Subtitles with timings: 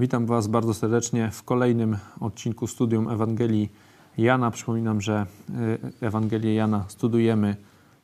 [0.00, 3.72] Witam Was bardzo serdecznie w kolejnym odcinku studium Ewangelii
[4.18, 4.50] Jana.
[4.50, 5.26] Przypominam, że
[6.00, 7.56] y, Ewangelię Jana studujemy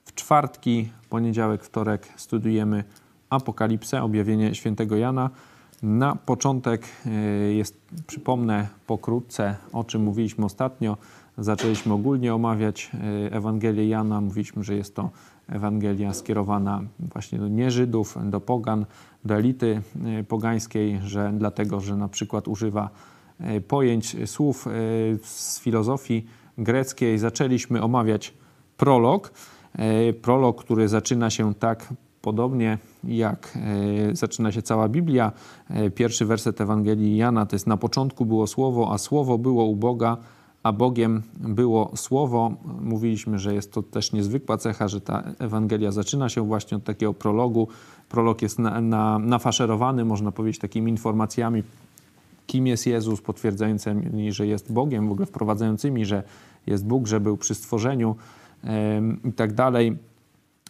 [0.04, 2.84] w czwartki, poniedziałek, wtorek studujemy
[3.30, 5.30] Apokalipsę, objawienie świętego Jana.
[5.82, 10.96] Na początek y, jest, przypomnę pokrótce, o czym mówiliśmy ostatnio.
[11.38, 14.20] Zaczęliśmy ogólnie omawiać y, Ewangelię Jana.
[14.20, 15.10] Mówiliśmy, że jest to
[15.50, 18.86] Ewangelia skierowana właśnie do nieżydów, do pogan,
[19.24, 22.90] do elity e, pogańskiej, że dlatego, że na przykład używa
[23.40, 24.70] e, pojęć, słów e,
[25.22, 26.26] z filozofii
[26.58, 27.18] greckiej.
[27.18, 28.34] Zaczęliśmy omawiać
[28.76, 29.32] prolog.
[30.22, 33.58] Prolog, który zaczyna się tak podobnie jak
[34.12, 35.32] zaczyna się cała Biblia.
[35.94, 40.16] Pierwszy werset Ewangelii Jana to jest na początku było słowo, a słowo było u Boga,
[40.62, 42.52] a Bogiem było Słowo.
[42.80, 47.14] Mówiliśmy, że jest to też niezwykła cecha, że ta Ewangelia zaczyna się właśnie od takiego
[47.14, 47.68] prologu.
[48.08, 51.62] Prolog jest na, na, nafaszerowany, można powiedzieć, takimi informacjami,
[52.46, 56.22] kim jest Jezus, potwierdzającymi, że jest Bogiem, w ogóle wprowadzającymi, że
[56.66, 58.16] jest Bóg, że był przy stworzeniu
[59.24, 59.96] i tak dalej.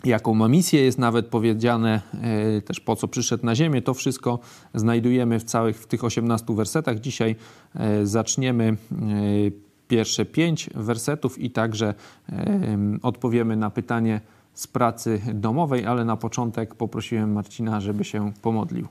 [0.05, 3.83] Jaką ma misję, jest nawet powiedziane e, też po co przyszedł na ziemię.
[3.83, 4.39] To wszystko
[4.75, 7.01] znajdujemy w całych w tych 18 wersetach.
[7.01, 7.37] Dzisiaj
[7.75, 8.97] e, zaczniemy e,
[9.91, 11.95] pierwsze pięć wersetów i także
[13.03, 14.21] odpowiemy na pytanie
[14.55, 18.89] z pracy domowej, ale na początek poprosiłem Marcina, żeby się pomodlił.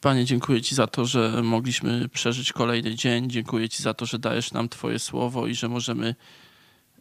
[0.00, 3.30] Panie, dziękuję Ci za to, że mogliśmy przeżyć kolejny dzień.
[3.30, 6.14] Dziękuję Ci za to, że dajesz nam Twoje słowo i że możemy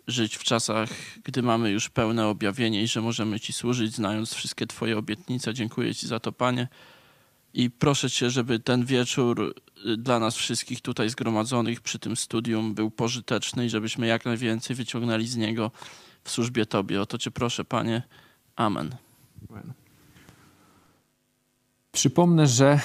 [0.08, 0.90] żyć w czasach,
[1.24, 5.54] gdy mamy już pełne objawienie i że możemy Ci służyć, znając wszystkie Twoje obietnice.
[5.54, 6.68] Dziękuję Ci za to, Panie.
[7.54, 9.56] I proszę Cię, żeby ten wieczór
[9.86, 14.76] y, dla nas wszystkich tutaj zgromadzonych przy tym studium był pożyteczny i żebyśmy jak najwięcej
[14.76, 15.72] wyciągnęli z niego
[16.24, 17.02] w służbie Tobie.
[17.02, 18.04] O to Cię proszę, Panie.
[18.56, 18.96] Amen.
[21.92, 22.80] Przypomnę, że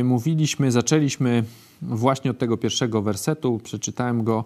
[0.00, 1.44] y, mówiliśmy, zaczęliśmy
[1.82, 3.60] właśnie od tego pierwszego wersetu.
[3.64, 4.44] Przeczytałem go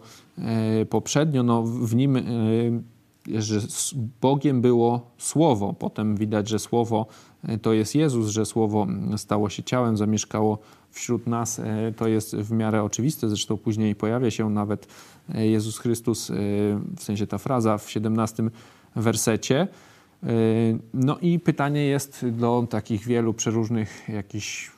[0.82, 1.42] y, poprzednio.
[1.42, 2.18] No, w nim
[3.34, 3.60] że
[4.20, 5.72] Bogiem było Słowo.
[5.72, 7.06] Potem widać, że Słowo
[7.62, 10.58] to jest Jezus, że Słowo stało się ciałem, zamieszkało
[10.90, 11.58] wśród nas.
[11.58, 14.86] E, to jest w miarę oczywiste, zresztą później pojawia się nawet
[15.34, 16.32] e, Jezus Chrystus,
[16.96, 18.42] w sensie ta fraza w 17
[18.96, 19.68] wersecie.
[20.94, 24.70] No i pytanie jest do takich wielu przeróżnych jakichś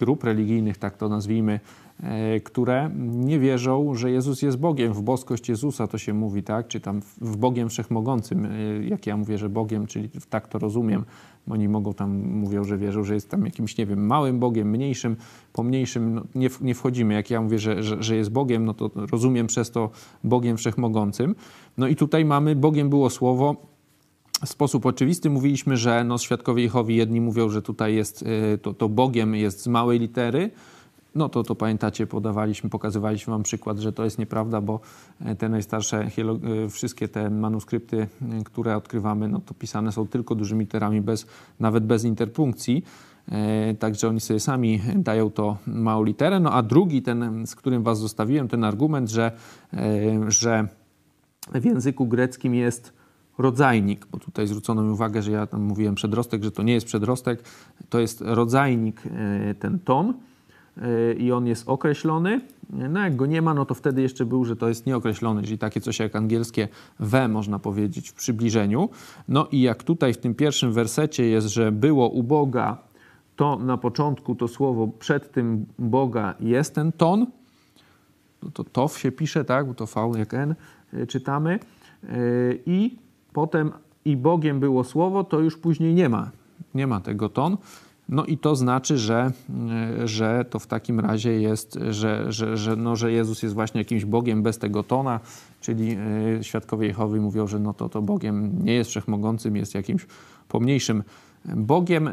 [0.00, 1.60] grup religijnych, tak to nazwijmy,
[2.02, 4.92] E, które nie wierzą, że Jezus jest Bogiem.
[4.92, 6.68] W boskość Jezusa to się mówi, tak?
[6.68, 8.50] Czy tam w Bogiem Wszechmogącym, e,
[8.84, 11.04] jak ja mówię, że Bogiem, czyli tak to rozumiem.
[11.50, 15.16] Oni mogą tam, mówią, że wierzą, że jest tam jakimś, nie wiem, małym Bogiem, mniejszym,
[15.52, 16.14] pomniejszym.
[16.14, 17.14] No, nie, nie wchodzimy.
[17.14, 19.90] Jak ja mówię, że, że, że jest Bogiem, no to rozumiem przez to
[20.24, 21.34] Bogiem Wszechmogącym.
[21.78, 23.56] No i tutaj mamy, Bogiem było Słowo,
[24.44, 28.74] w sposób oczywisty mówiliśmy, że no, świadkowie Jehowi jedni mówią, że tutaj jest e, to,
[28.74, 30.50] to Bogiem jest z małej litery,
[31.14, 34.80] no to, to pamiętacie, podawaliśmy, pokazywaliśmy wam przykład, że to jest nieprawda, bo
[35.20, 36.08] e, te najstarsze,
[36.64, 41.26] e, wszystkie te manuskrypty, e, które odkrywamy, no to pisane są tylko dużymi literami, bez,
[41.60, 42.84] nawet bez interpunkcji.
[43.78, 46.40] Także oni sobie sami dają to małą literę.
[46.40, 49.32] No a drugi, ten, z którym was zostawiłem, ten argument, że,
[50.28, 50.68] że
[51.54, 52.92] w języku greckim jest
[53.38, 56.86] rodzajnik, bo tutaj zwrócono mi uwagę, że ja tam mówiłem przedrostek, że to nie jest
[56.86, 57.42] przedrostek,
[57.88, 59.02] to jest rodzajnik,
[59.58, 60.14] ten ton
[61.18, 62.40] i on jest określony.
[62.70, 65.58] No jak go nie ma, no to wtedy jeszcze był, że to jest nieokreślony, czyli
[65.58, 66.68] takie coś jak angielskie
[66.98, 68.88] we, można powiedzieć, w przybliżeniu.
[69.28, 72.78] No i jak tutaj w tym pierwszym wersecie jest, że było u Boga,
[73.36, 77.26] to na początku to słowo przed tym Boga jest ten ton,
[78.42, 80.54] no to to się pisze, tak, bo to V jak N
[80.92, 81.58] e, czytamy.
[82.04, 82.16] E,
[82.66, 82.98] I
[83.32, 83.72] potem
[84.04, 86.30] i Bogiem było słowo, to już później nie ma,
[86.74, 87.56] nie ma tego ton.
[88.10, 89.32] No i to znaczy, że,
[90.04, 94.04] że to w takim razie jest, że, że, że, no, że Jezus jest właśnie jakimś
[94.04, 95.20] Bogiem bez tego tona,
[95.60, 95.96] czyli
[96.38, 100.06] e, świadkowie Jehowy mówią, że no to, to Bogiem nie jest wszechmogącym, jest jakimś
[100.48, 101.02] pomniejszym
[101.44, 102.08] Bogiem.
[102.08, 102.12] E,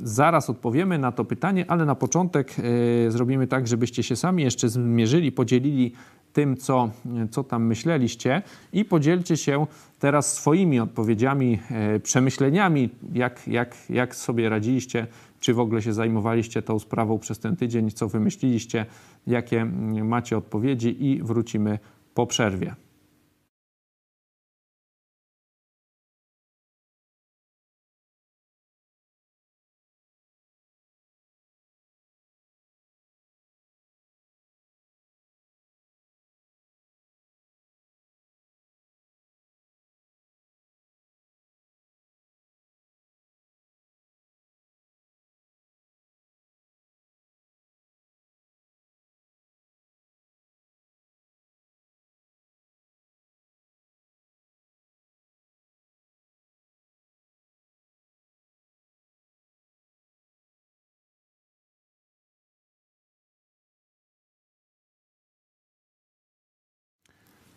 [0.00, 4.68] zaraz odpowiemy na to pytanie, ale na początek e, zrobimy tak, żebyście się sami jeszcze
[4.68, 5.92] zmierzyli, podzielili
[6.32, 6.90] tym, co,
[7.30, 8.42] co tam myśleliście
[8.72, 9.66] i podzielcie się
[9.98, 15.06] teraz swoimi odpowiedziami, e, przemyśleniami, jak, jak, jak sobie radziliście,
[15.40, 18.86] czy w ogóle się zajmowaliście tą sprawą przez ten tydzień, co wymyśliliście,
[19.26, 19.64] jakie
[20.04, 21.78] macie odpowiedzi i wrócimy
[22.14, 22.74] po przerwie.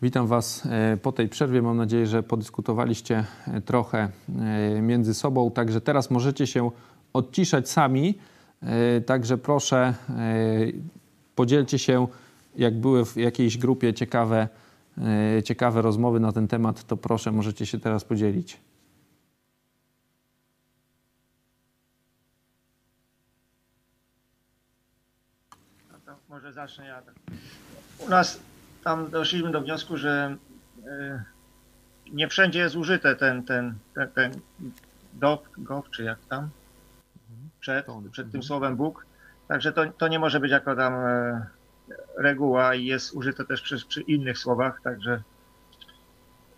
[0.04, 1.62] Witam Was e, po tej przerwie.
[1.62, 4.08] Mam nadzieję, że podyskutowaliście e, trochę
[4.76, 5.50] e, między sobą.
[5.50, 6.70] Także teraz możecie się
[7.12, 8.18] odciszać sami.
[9.06, 9.94] Także proszę,
[11.34, 12.06] podzielcie się,
[12.56, 14.48] jak były w jakiejś grupie ciekawe,
[15.44, 18.60] ciekawe rozmowy na ten temat, to proszę, możecie się teraz podzielić.
[26.28, 27.02] Może zacznę ja.
[28.06, 28.40] U nas
[28.84, 30.36] tam doszliśmy do wniosku, że
[30.86, 31.24] e,
[32.12, 34.32] nie wszędzie jest użyte ten, ten, ten, ten
[35.12, 36.48] dok, gok, czy jak tam,
[37.60, 39.06] przed, przed tym słowem Bóg.
[39.48, 41.46] Także to, to nie może być jako tam e,
[42.18, 45.22] reguła i jest użyte też przy, przy innych słowach, także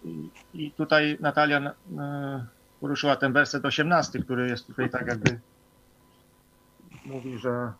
[0.05, 2.45] i, i tutaj Natalia e,
[2.81, 5.41] poruszyła ten werset 18, który jest tutaj tak jakby
[7.05, 7.73] mówi, że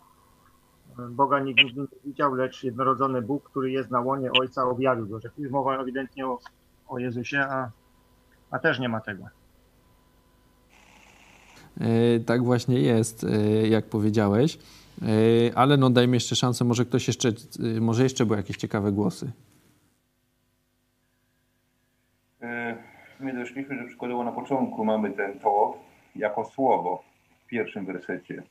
[1.09, 5.19] Boga nikt nigdy nie widział, lecz jednorodzony Bóg, który jest na łonie Ojca, objawił go.
[5.19, 6.39] Że tu jest mowa ewidentnie o,
[6.87, 7.71] o Jezusie, a,
[8.51, 9.23] a też nie ma tego.
[11.81, 14.59] E, tak właśnie jest, e, jak powiedziałeś.
[15.01, 15.05] E,
[15.57, 17.29] ale no dajmy jeszcze szansę, może ktoś jeszcze,
[17.81, 19.31] może jeszcze były jakieś ciekawe głosy.
[23.19, 25.77] My doszliśmy, że przykładowo na początku mamy ten to
[26.15, 27.03] jako słowo
[27.45, 28.43] w pierwszym wersecie.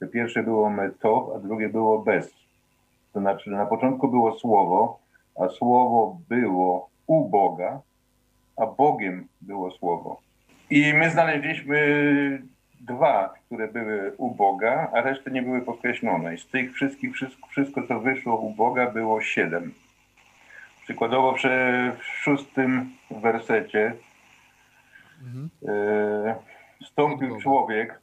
[0.00, 2.34] To pierwsze było metop, a drugie było bez.
[3.12, 4.98] To znaczy, na początku było słowo,
[5.40, 7.80] a słowo było u Boga,
[8.56, 10.20] a Bogiem było słowo.
[10.70, 11.78] I my znaleźliśmy
[12.80, 16.34] dwa, które były u Boga, a reszty nie były podkreślone.
[16.34, 19.74] I z tych wszystkich, wszystko, wszystko co wyszło u Boga, było siedem.
[20.84, 21.36] Przykładowo
[21.98, 23.94] w szóstym wersecie
[25.22, 25.50] mhm.
[25.68, 26.34] e,
[26.84, 28.00] stąpił człowiek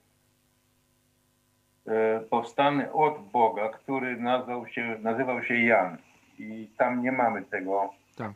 [2.30, 5.97] powstany od Boga, który nazwał się, nazywał się Jan.
[6.39, 8.31] I tam nie mamy tego tak.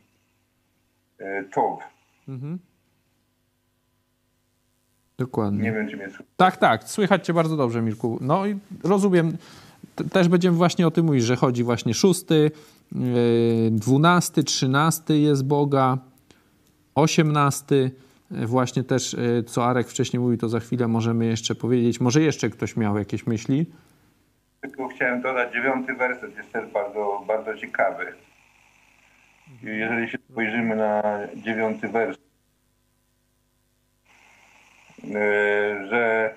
[1.19, 1.81] E, czołg.
[2.27, 2.59] Mhm.
[5.17, 5.63] Dokładnie.
[5.63, 6.27] Nie wiem, czy mnie słychać.
[6.37, 6.83] Tak, tak.
[6.83, 8.17] Słychać cię bardzo dobrze, Mirku.
[8.21, 9.37] No i rozumiem.
[10.11, 12.51] Też będziemy właśnie o tym mówić, że chodzi właśnie szósty,
[12.95, 12.97] e,
[13.71, 15.97] dwunasty, trzynasty jest Boga,
[16.95, 17.91] osiemnasty
[18.31, 21.99] Właśnie też, e, co Arek wcześniej mówił, to za chwilę możemy jeszcze powiedzieć.
[21.99, 23.65] Może jeszcze ktoś miał jakieś myśli?
[24.61, 28.13] Tylko chciałem dodać, dziewiąty werset jest też bardzo, bardzo ciekawy.
[29.63, 31.03] Jeżeli się spojrzymy na
[31.35, 32.23] dziewiąty werset,
[35.03, 36.35] e, że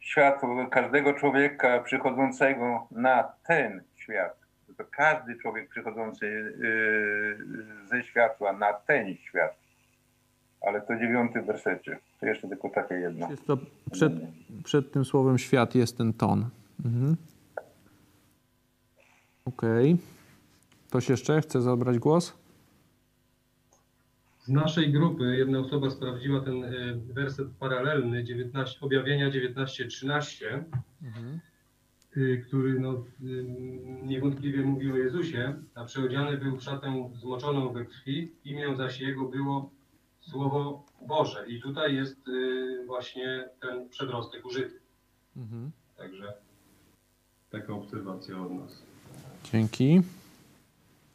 [0.00, 4.36] światło każdego człowieka przychodzącego na ten świat,
[4.78, 6.54] to każdy człowiek przychodzący
[7.84, 9.67] e, ze światła na ten świat
[10.66, 11.98] ale to dziewiąty wersecie.
[12.20, 13.30] To jeszcze tylko takie jedno.
[13.30, 13.58] Jest to
[13.92, 14.12] przed,
[14.64, 16.48] przed tym słowem świat jest ten ton.
[16.84, 17.16] Mhm.
[19.44, 19.92] Okej.
[19.92, 20.04] Okay.
[20.88, 22.38] Ktoś jeszcze chce zabrać głos?
[24.40, 26.68] Z naszej grupy jedna osoba sprawdziła ten e,
[27.12, 30.44] werset paralelny 19, objawienia 19-13,
[31.02, 31.40] mhm.
[32.16, 33.24] E, który no, e,
[34.06, 39.24] niewątpliwie mówił o Jezusie, a przeodziany był w szatę zmoczoną we krwi, imię zaś jego
[39.24, 39.70] było
[40.30, 41.44] Słowo Boże.
[41.48, 44.80] I tutaj jest y, właśnie ten przedrostek użyty.
[45.36, 45.70] Mhm.
[45.96, 46.32] Także
[47.50, 48.82] taka obserwacja od nas.
[49.52, 50.02] Dzięki.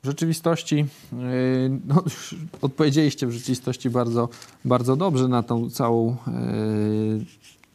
[0.03, 2.03] W rzeczywistości, y, no,
[2.62, 4.29] odpowiedzieliście w rzeczywistości bardzo,
[4.65, 6.15] bardzo dobrze na tą całą y,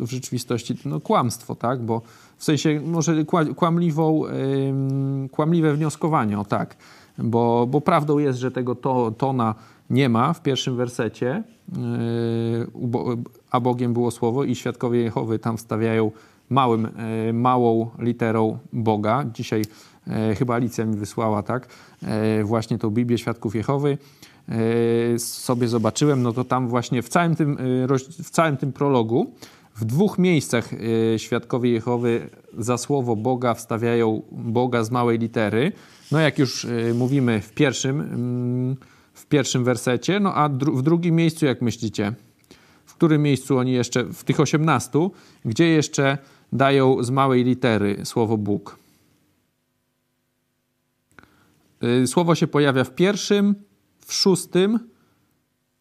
[0.00, 1.83] w rzeczywistości no, kłamstwo, tak?
[1.83, 2.02] Bo
[2.37, 3.25] w sensie może
[3.57, 4.23] kłamliwą,
[5.30, 6.76] kłamliwe wnioskowanie, o tak.
[7.18, 9.54] Bo, bo prawdą jest, że tego to, tona
[9.90, 11.42] nie ma w pierwszym wersecie,
[11.76, 11.78] yy,
[13.50, 16.11] a Bogiem było słowo i świadkowie Jehowy tam wstawiają
[16.50, 16.88] małym,
[17.26, 19.25] yy, małą literą Boga.
[19.35, 19.64] Dzisiaj
[20.07, 21.68] yy, chyba Alicja mi wysłała, tak,
[22.45, 23.99] właśnie tą Biblię Świadków Jehowy.
[25.18, 27.57] Sobie zobaczyłem, no to tam właśnie w całym tym,
[28.25, 29.33] w całym tym prologu
[29.76, 30.71] w dwóch miejscach
[31.16, 35.73] świadkowie Jehowy za słowo Boga wstawiają Boga z małej litery.
[36.12, 38.76] No jak już mówimy w pierwszym mm,
[39.28, 42.14] pierwszym wersecie, no a dru w drugim miejscu, jak myślicie?
[42.85, 45.12] W którym miejscu oni jeszcze, w tych osiemnastu,
[45.44, 46.18] gdzie jeszcze
[46.52, 48.78] dają z małej litery słowo Bóg?
[51.85, 53.54] Y, słowo się pojawia w pierwszym,
[54.06, 54.78] w szóstym,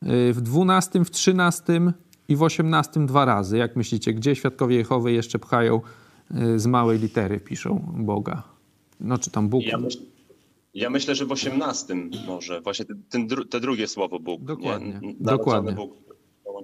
[0.03, 1.93] y, w dwunastym, w trzynastym
[2.27, 3.57] i w osiemnastym dwa razy.
[3.57, 5.81] Jak myślicie, gdzie świadkowie Jehowy jeszcze pchają
[6.31, 8.43] y, z małej litery, piszą Boga?
[8.99, 9.63] No czy tam Bóg?
[9.63, 10.01] Ja myślę,
[10.77, 14.43] ja myślę, że w osiemnastym może, właśnie ten, te drugie słowo Bóg.
[14.43, 14.99] Dokładnie.
[15.01, 15.13] Nie?
[15.19, 15.71] Dokładnie.
[15.71, 15.91] Bóg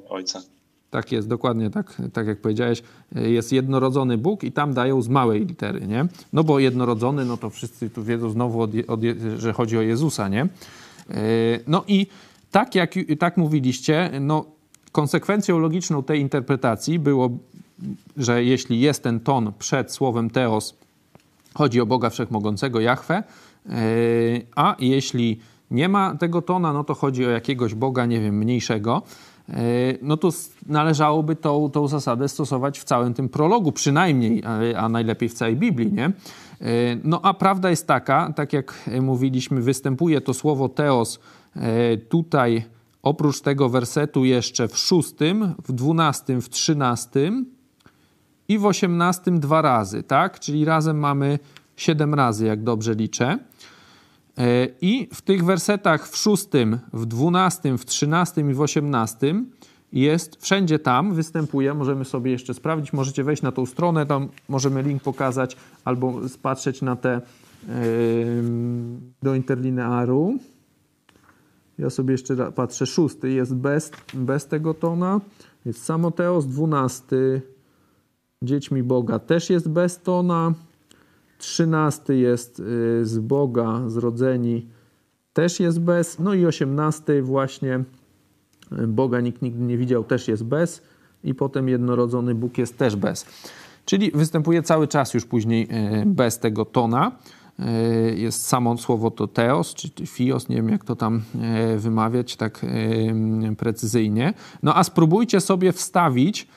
[0.10, 0.42] Ojca.
[0.90, 2.84] Tak jest, dokładnie tak, tak jak powiedziałeś.
[3.16, 6.06] Jest jednorodzony Bóg i tam dają z małej litery, nie?
[6.34, 9.00] No bo jednorodzony, no to wszyscy tu wiedzą znowu, od, od,
[9.38, 10.48] że chodzi o Jezusa, nie?
[11.68, 12.08] No i
[12.52, 14.46] tak jak tak mówiliście, no
[14.92, 17.30] konsekwencją logiczną tej interpretacji było,
[18.18, 20.76] że jeśli jest ten ton przed słowem teos,
[21.54, 23.24] chodzi o Boga Wszechmogącego, Jahwe,
[24.56, 25.40] a jeśli
[25.72, 29.02] nie ma tego tona, no to chodzi o jakiegoś Boga, nie wiem, mniejszego,
[30.02, 30.30] no to
[30.68, 34.44] należałoby tą, tą zasadę stosować w całym tym prologu, przynajmniej,
[34.78, 36.12] a najlepiej w całej Biblii, nie?
[37.04, 41.20] No a prawda jest taka, tak jak mówiliśmy, występuje to słowo teos
[42.10, 42.64] tutaj
[43.04, 47.46] oprócz tego wersetu jeszcze w szóstym, w dwunastym, w trzynastym
[48.48, 50.40] i w osiemnastym dwa razy, tak?
[50.40, 51.40] Czyli razem mamy
[51.76, 53.40] siedem razy, jak dobrze liczę.
[54.38, 59.52] E, I w tych wersetach w szóstym, w dwunastym, w trzynastym i w osiemnastym
[59.94, 64.84] jest, wszędzie tam występuje, możemy sobie jeszcze sprawdzić, możecie wejść na tą stronę, tam możemy
[64.84, 67.22] link pokazać albo spatrzeć na te
[69.24, 70.38] do interlinearu.
[71.78, 75.22] Ja sobie jeszcze patrzę, szósty jest bez, bez tego tona,
[75.66, 77.42] jest samoteos, dwunasty
[78.42, 80.54] dziećmi Boga też jest bez tona,
[81.44, 84.68] trzynasty jest y, z Boga zrodzeni,
[85.34, 87.84] też jest bez, no i osiemnasty właśnie
[88.72, 90.82] y, Boga nikt nigdy nie widział, też jest bez
[91.24, 93.26] i potem jednorodzony Bóg jest też bez.
[93.86, 95.68] Czyli występuje cały czas już później
[96.02, 97.12] y, bez tego tona.
[98.16, 101.22] Jest samo słowo to teos, czy fios, nie wiem jak to tam
[101.78, 102.66] wymawiać tak
[103.58, 104.34] precyzyjnie.
[104.64, 106.48] No a spróbujcie sobie wstawić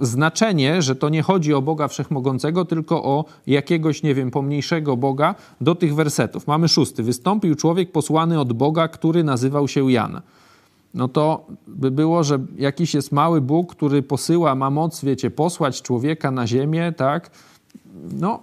[0.00, 5.34] znaczenie, że to nie chodzi o Boga Wszechmogącego, tylko o jakiegoś, nie wiem, pomniejszego Boga
[5.60, 6.46] do tych wersetów.
[6.46, 7.02] Mamy szósty.
[7.02, 10.20] Wystąpił człowiek posłany od Boga, który nazywał się Jan.
[10.94, 15.82] No to by było, że jakiś jest mały Bóg, który posyła, ma moc, wiecie, posłać
[15.82, 17.30] człowieka na ziemię, tak?
[18.12, 18.40] No,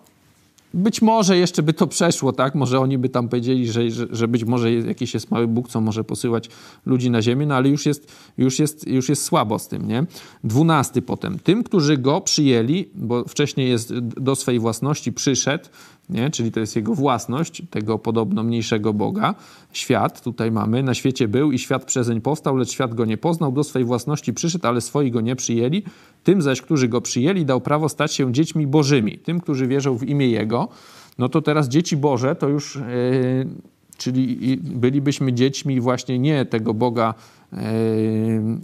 [0.73, 2.55] być może jeszcze by to przeszło, tak?
[2.55, 5.81] Może oni by tam powiedzieli, że, że, że, być może jakiś jest mały Bóg, co
[5.81, 6.49] może posyłać
[6.85, 10.05] ludzi na ziemię, no ale już jest, już jest, już jest słabo z tym, nie?
[10.43, 11.39] Dwunasty potem.
[11.39, 15.65] Tym, którzy go przyjęli, bo wcześniej jest do swej własności przyszedł,
[16.09, 16.29] nie?
[16.29, 19.35] czyli to jest jego własność, tego podobno mniejszego Boga.
[19.73, 23.51] Świat, tutaj mamy, na świecie był i świat przezeń powstał, lecz świat go nie poznał,
[23.51, 25.83] do swej własności przyszedł, ale swoi go nie przyjęli.
[26.23, 29.17] Tym zaś, którzy go przyjęli, dał prawo stać się dziećmi bożymi.
[29.17, 30.67] Tym, którzy wierzą w imię Jego,
[31.17, 32.75] no to teraz dzieci Boże to już...
[32.75, 33.47] Yy,
[33.97, 37.13] czyli bylibyśmy dziećmi właśnie nie tego Boga
[37.51, 37.59] yy,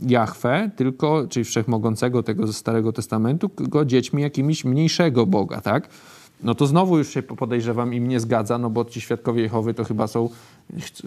[0.07, 5.89] Jahwe, tylko, czyli Wszechmogącego tego ze Starego Testamentu, tylko dziećmi jakimiś mniejszego Boga, tak?
[6.43, 9.83] No to znowu już się podejrzewam im nie zgadza, no bo ci świadkowie Jehowy to
[9.83, 10.29] chyba są,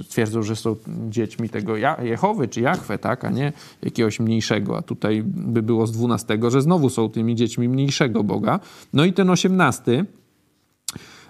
[0.09, 0.77] twierdzą, że są
[1.09, 3.53] dziećmi tego Jehowy czy Jachwę, tak, a nie
[3.83, 8.61] jakiegoś mniejszego, a tutaj by było z dwunastego, że znowu są tymi dziećmi mniejszego Boga.
[8.93, 10.05] No i ten osiemnasty,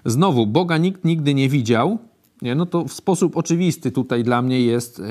[0.05, 1.99] znowu, Boga nikt nigdy nie widział,
[2.43, 2.55] nie?
[2.55, 5.03] No to w sposób oczywisty tutaj dla mnie jest e,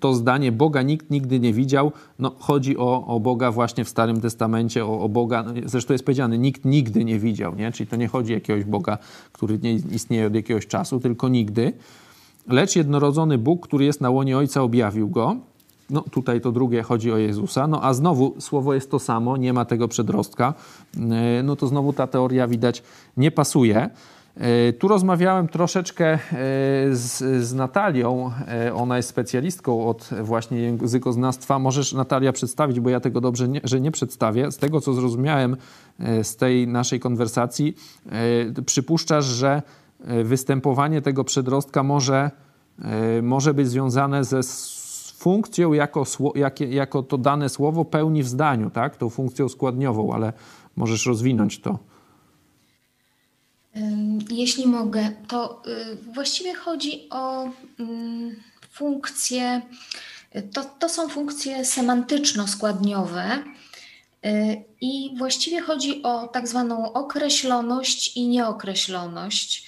[0.00, 1.92] to zdanie Boga nikt nigdy nie widział.
[2.18, 6.38] No, chodzi o, o Boga właśnie w Starym Testamencie, o, o Boga, zresztą jest powiedziane,
[6.38, 7.72] nikt nigdy nie widział, nie?
[7.72, 8.98] czyli to nie chodzi o jakiegoś Boga,
[9.32, 11.72] który nie istnieje od jakiegoś czasu, tylko nigdy.
[12.48, 15.36] Lecz jednorodzony Bóg, który jest na łonie Ojca, objawił go.
[15.90, 17.66] No tutaj to drugie chodzi o Jezusa.
[17.66, 20.54] No a znowu słowo jest to samo, nie ma tego przedrostka.
[20.96, 22.82] E, no to znowu ta teoria widać
[23.16, 23.90] nie pasuje.
[24.36, 26.18] E, tu rozmawiałem troszeczkę e,
[26.92, 28.30] z, z, Natalią.
[28.48, 31.58] E, ona jest specjalistką od właśnie językoznawstwa.
[31.58, 34.52] Możesz, Natalia, przedstawić, bo ja tego dobrze nie, że nie przedstawię.
[34.52, 35.56] Z tego, co zrozumiałem
[36.22, 37.76] z tej naszej konwersacji,
[38.66, 39.62] przypuszczasz, że
[40.24, 42.30] występowanie tego przedrostka może,
[43.22, 44.40] może być związane ze
[45.18, 46.04] funkcją, jako,
[46.68, 48.96] jako to dane słowo pełni w zdaniu, tak?
[48.96, 50.32] tą funkcją składniową, ale
[50.76, 51.78] możesz rozwinąć to.
[54.30, 57.50] Jeśli mogę, to y, właściwie chodzi o
[58.70, 59.62] funkcje,
[60.52, 63.38] to, to są funkcje semantyczno-składniowe
[64.26, 69.66] y, i właściwie chodzi o tak zwaną określoność i nieokreśloność,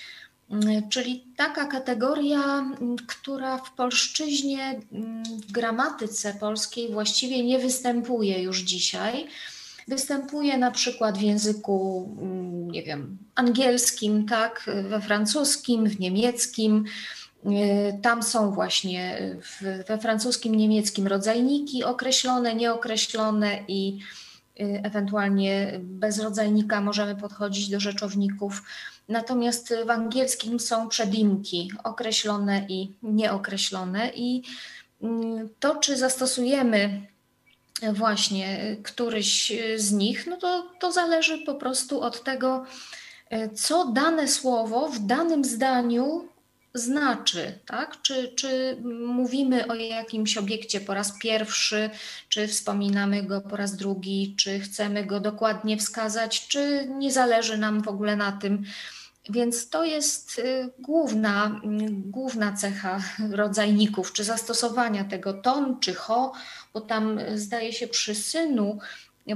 [0.91, 2.71] czyli taka kategoria,
[3.07, 4.81] która w polszczyźnie,
[5.49, 9.29] w gramatyce polskiej właściwie nie występuje już dzisiaj
[9.89, 16.85] Występuje na przykład w języku, mm, nie wiem, angielskim, tak, we francuskim, w niemieckim.
[17.47, 19.19] Y, tam są właśnie
[19.89, 23.99] we francuskim, niemieckim rodzajniki określone, nieokreślone i
[24.61, 28.63] y, ewentualnie bez rodzajnika możemy podchodzić do rzeczowników.
[29.09, 34.43] Natomiast w angielskim są przedimki określone i nieokreślone i
[35.03, 37.07] mm, to, czy zastosujemy
[37.93, 42.65] właśnie któryś z nich, no to, to zależy po prostu od tego,
[43.55, 46.29] co dane słowo w danym zdaniu
[46.79, 48.03] znaczy, tak?
[48.03, 51.91] Czy, czy mówimy o jakimś obiekcie po raz pierwszy,
[52.29, 57.83] czy wspominamy go po raz drugi, czy chcemy go dokładnie wskazać, czy nie zależy nam
[57.83, 58.65] w ogóle na tym.
[59.31, 66.33] Więc to jest y, główna, główna cecha rodzajników, czy zastosowania tego ton, czy ho,
[66.75, 68.79] bo tam y, zdaje się przy synu,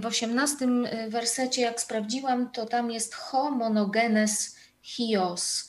[0.00, 5.68] w osiemnastym y, wersecie, jak sprawdziłam, to tam jest ho monogenes hios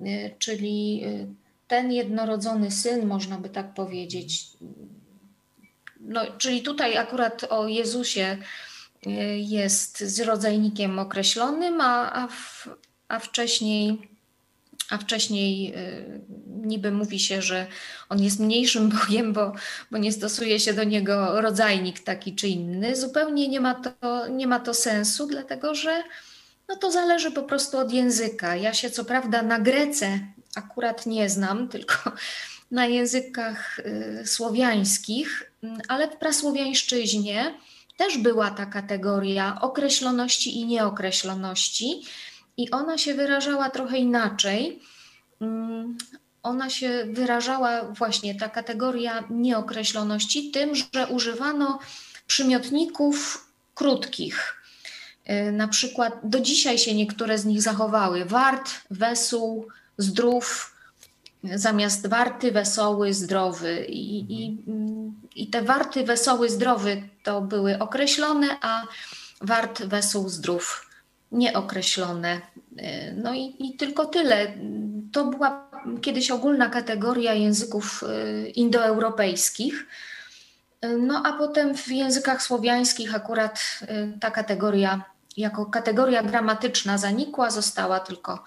[0.00, 1.26] Y, czyli y,
[1.68, 4.46] ten jednorodzony syn, można by tak powiedzieć.
[6.00, 8.38] No, czyli tutaj akurat o Jezusie
[9.06, 12.68] y, jest z rodzajnikiem określonym, a, a, w,
[13.08, 14.08] a wcześniej
[14.90, 15.74] a wcześniej
[16.46, 17.66] niby mówi się, że
[18.08, 19.52] on jest mniejszym Bogiem, bo,
[19.90, 22.96] bo nie stosuje się do niego rodzajnik taki czy inny.
[22.96, 26.02] Zupełnie nie ma to, nie ma to sensu, dlatego że
[26.68, 28.56] no to zależy po prostu od języka.
[28.56, 30.18] Ja się co prawda na Grece
[30.54, 31.94] akurat nie znam, tylko
[32.70, 37.54] na językach y, słowiańskich, mm, ale w prasłowiańszczyźnie
[37.96, 42.02] też była ta kategoria określoności i nieokreśloności
[42.58, 44.82] i ona się wyrażała trochę inaczej.
[45.40, 45.98] Mm,
[46.42, 51.78] ona się wyrażała właśnie, ta kategoria nieokreśloności, tym, że używano
[52.26, 54.58] przymiotników krótkich,
[55.30, 58.24] Y, na przykład do dzisiaj się niektóre z nich zachowały.
[58.24, 59.68] Wart, wesół,
[59.98, 60.74] zdrów,
[61.44, 63.86] zamiast warty, wesoły, zdrowy.
[63.88, 64.58] I, i,
[65.36, 68.82] I te warty, wesoły, zdrowy to były określone, a
[69.40, 70.87] wart, wesół, zdrów
[71.32, 72.40] nieokreślone.
[72.78, 74.52] Y, no i, i tylko tyle.
[75.12, 79.86] To była kiedyś ogólna kategoria języków y, indoeuropejskich.
[80.98, 83.80] No a potem w językach słowiańskich akurat
[84.20, 85.04] ta kategoria
[85.36, 88.44] jako kategoria gramatyczna zanikła, została tylko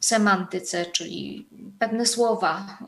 [0.00, 2.78] w semantyce, czyli pewne słowa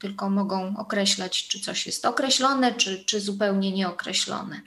[0.00, 4.60] tylko mogą określać, czy coś jest określone, czy, czy zupełnie nieokreślone.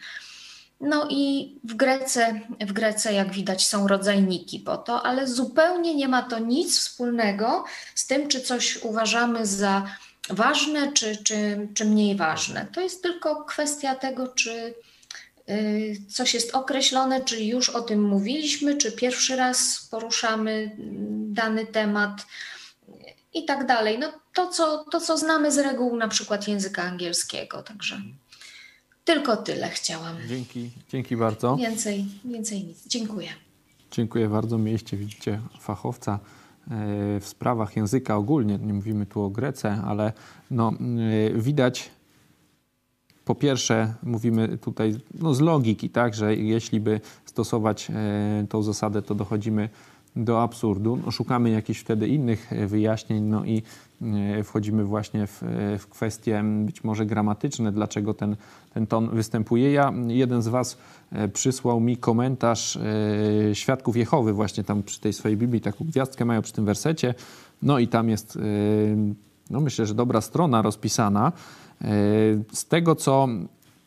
[0.82, 6.08] No i w Grece, w Grece, jak widać, są rodzajniki po to, ale zupełnie nie
[6.08, 7.64] ma to nic wspólnego
[7.96, 9.88] z tym, czy coś uważamy za
[10.30, 12.68] ważne, czy, czy, czy mniej ważne.
[12.74, 14.74] To jest tylko kwestia tego, czy
[15.50, 21.66] Y, coś jest określone, czyli już o tym mówiliśmy, czy pierwszy raz poruszamy mm, dany
[21.66, 22.26] temat
[23.34, 24.00] i tak dalej.
[24.00, 28.02] No to, co, to, co znamy z reguł na przykład języka angielskiego, także
[29.08, 30.16] tylko tyle chciałam.
[30.28, 31.56] Dzięki, dzięki bardzo.
[31.58, 32.88] Więcej, więcej nic.
[32.88, 33.30] Dziękuję.
[33.92, 34.58] Dziękuję bardzo.
[34.58, 36.20] Mieliście, widzicie, fachowca e,
[37.20, 38.58] w sprawach języka ogólnie.
[38.58, 40.14] Nie mówimy tu o Grece, ale
[40.52, 40.74] no,
[41.36, 41.90] e, widać
[43.26, 49.02] po pierwsze, mówimy tutaj no, z logiki, tak, że jeśli by stosować e, tą zasadę,
[49.02, 49.70] to dochodzimy
[50.18, 51.00] do absurdu.
[51.06, 53.64] No, szukamy jakichś wtedy innych e, wyjaśnień, no i
[54.02, 55.44] e, wchodzimy właśnie w,
[55.80, 58.36] w kwestie być może gramatyczne, dlaczego ten,
[58.74, 59.72] ten ton występuje.
[59.72, 60.78] Ja, jeden z Was
[61.34, 62.80] przysłał mi komentarz
[63.54, 67.14] Świadków Jehowy, właśnie tam przy tej swojej Biblii, taką gwiazdkę mają przy tym wersecie.
[67.62, 68.40] No i tam jest,
[69.50, 71.32] no myślę, że dobra strona rozpisana.
[72.54, 73.28] Z tego, co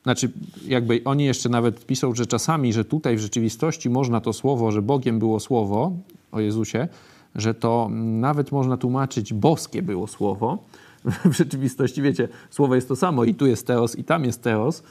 [0.02, 0.30] znaczy,
[0.66, 4.82] jakby oni jeszcze nawet piszą, że czasami, że tutaj w rzeczywistości można to słowo, że
[4.82, 5.92] Bogiem było słowo
[6.32, 6.88] o Jezusie,
[7.34, 10.58] że to nawet można tłumaczyć boskie było słowo.
[11.24, 14.82] W rzeczywistości, wiecie, słowo jest to samo i tu jest teos, i tam jest teos.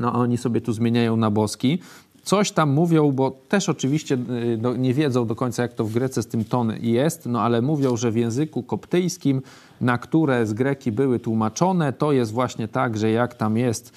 [0.00, 1.78] No, oni sobie tu zmieniają na boski
[2.24, 4.14] coś tam mówią, bo też oczywiście
[4.74, 7.62] y, nie wiedzą do końca, jak to w Grece z tym ton jest, no ale
[7.62, 9.42] mówią, że w języku koptyjskim,
[9.80, 13.92] na które z greki były tłumaczone, to jest właśnie tak, że jak tam jest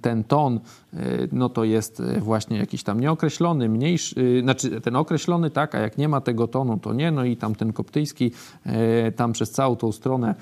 [0.00, 0.60] ten ton,
[0.94, 5.74] y, no to jest y, właśnie jakiś tam nieokreślony, mniejszy, y, znaczy ten określony, tak,
[5.74, 8.30] a jak nie ma tego tonu, to nie, no i tam ten koptyjski,
[9.16, 10.34] tam przez całą tą stronę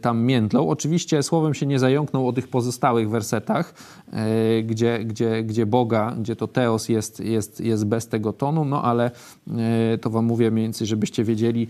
[0.00, 0.68] tam międlą.
[0.68, 3.74] Oczywiście słowem się nie zająknął o tych pozostałych wersetach,
[4.64, 9.10] gdzie, gdzie, gdzie Boga, gdzie to teos jest, jest, jest bez tego tonu, no ale
[10.00, 11.68] to wam mówię mniej więcej, żebyście wiedzieli,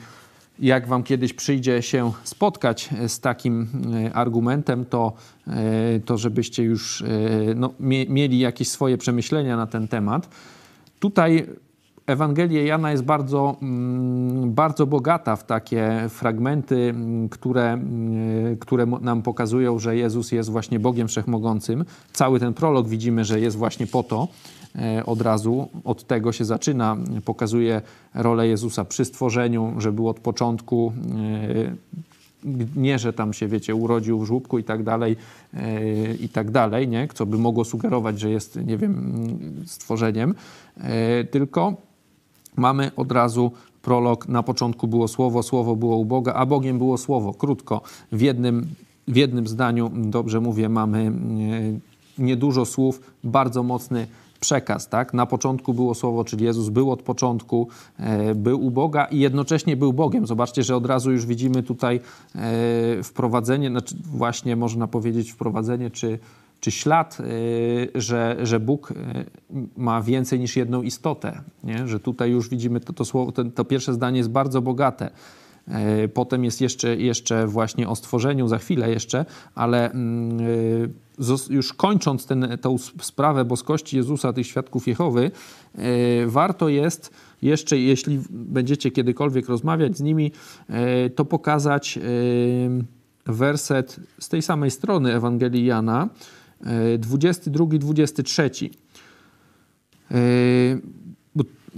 [0.60, 3.68] jak Wam kiedyś przyjdzie się spotkać z takim
[4.06, 5.12] e, argumentem, to,
[5.46, 7.06] e, to żebyście już e,
[7.54, 7.74] no,
[8.08, 10.28] mieli jakieś swoje przemyślenia na ten temat.
[11.00, 11.46] Tutaj
[12.06, 16.94] Ewangelia Jana jest bardzo, mm, bardzo bogata w takie fragmenty,
[17.30, 17.78] które,
[18.60, 21.84] które nam pokazują, że Jezus jest właśnie Bogiem Wszechmogącym.
[22.12, 24.57] Cały ten prolog widzimy, że jest właśnie po to, E,
[25.06, 25.68] od razu.
[25.84, 27.82] Od tego się zaczyna, pokazuje
[28.14, 30.92] rolę Jezusa przy stworzeniu, że był od początku,
[32.76, 35.16] nie, że tam się, wiecie, urodził w żłóbku i tak dalej,
[36.20, 37.08] i tak dalej, nie?
[37.14, 39.18] co by mogło sugerować, że jest, nie wiem,
[39.66, 40.34] stworzeniem,
[41.30, 41.74] tylko
[42.56, 43.52] mamy od razu
[43.82, 47.34] prolog, na początku było słowo, słowo było u Boga, a Bogiem było słowo.
[47.34, 48.66] Krótko, w jednym,
[49.08, 51.12] w jednym zdaniu, dobrze mówię, mamy
[52.18, 54.06] niedużo słów, bardzo mocny
[54.40, 55.14] przekaz, tak?
[55.14, 59.76] Na początku było słowo, czyli Jezus był od początku, e, był u Boga i jednocześnie
[59.76, 60.26] był Bogiem.
[60.26, 62.00] Zobaczcie, że od razu już widzimy tutaj
[62.34, 66.18] e, wprowadzenie, znaczy właśnie można powiedzieć wprowadzenie, czy,
[66.60, 68.92] czy ślad, e, że, że Bóg
[69.76, 71.88] ma więcej niż jedną istotę, nie?
[71.88, 75.10] że tutaj już widzimy to, to słowo, to, to pierwsze zdanie jest bardzo bogate.
[76.14, 79.24] Potem jest jeszcze, jeszcze właśnie o stworzeniu, za chwilę jeszcze,
[79.54, 80.38] ale mm,
[81.50, 85.30] już kończąc tę sprawę boskości Jezusa, tych świadków Jehowy,
[85.74, 85.80] e,
[86.26, 87.10] warto jest
[87.42, 90.32] jeszcze, jeśli będziecie kiedykolwiek rozmawiać z nimi,
[90.68, 92.00] e, to pokazać e,
[93.32, 96.08] werset z tej samej strony Ewangelii Jana,
[96.98, 98.70] 22-23.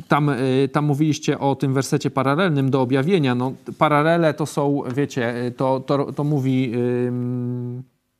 [0.09, 0.31] Tam,
[0.72, 3.35] tam mówiliście o tym wersecie paralelnym do objawienia.
[3.35, 6.72] No, paralele to są, wiecie, to, to, to mówi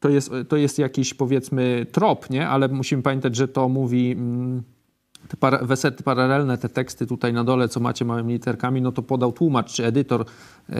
[0.00, 2.48] to jest, to jest jakiś powiedzmy trop, nie?
[2.48, 4.62] ale musimy pamiętać, że to mówi mm,
[5.28, 9.02] te para, wesety paralelne, te teksty tutaj na dole, co macie małymi literkami, no to
[9.02, 10.24] podał tłumacz czy edytor,
[10.68, 10.74] e,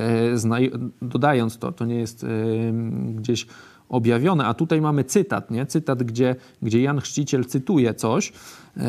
[1.03, 2.29] dodając to, to nie jest e,
[3.15, 3.47] gdzieś
[3.89, 5.67] objawione, a tutaj mamy cytat, nie?
[5.67, 8.33] cytat, gdzie, gdzie Jan Chrzciciel cytuje coś,
[8.77, 8.83] e,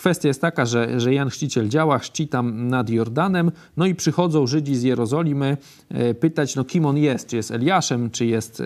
[0.00, 4.46] Kwestia jest taka, że, że Jan Chrzciciel działa, chrzci tam nad Jordanem, no i przychodzą
[4.46, 5.56] Żydzi z Jerozolimy
[5.88, 8.64] e, pytać, no kim on jest, czy jest Eliaszem, czy jest, e,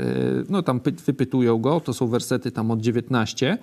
[0.49, 3.59] no tam wypytują go, to są wersety tam od 19.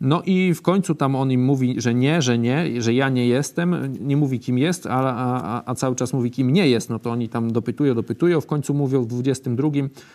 [0.00, 3.26] No i w końcu tam on im mówi, że nie, że nie, że ja nie
[3.26, 6.90] jestem, nie mówi kim jest, a, a, a cały czas mówi kim nie jest.
[6.90, 9.68] No to oni tam dopytują, dopytują, w końcu mówią w 22.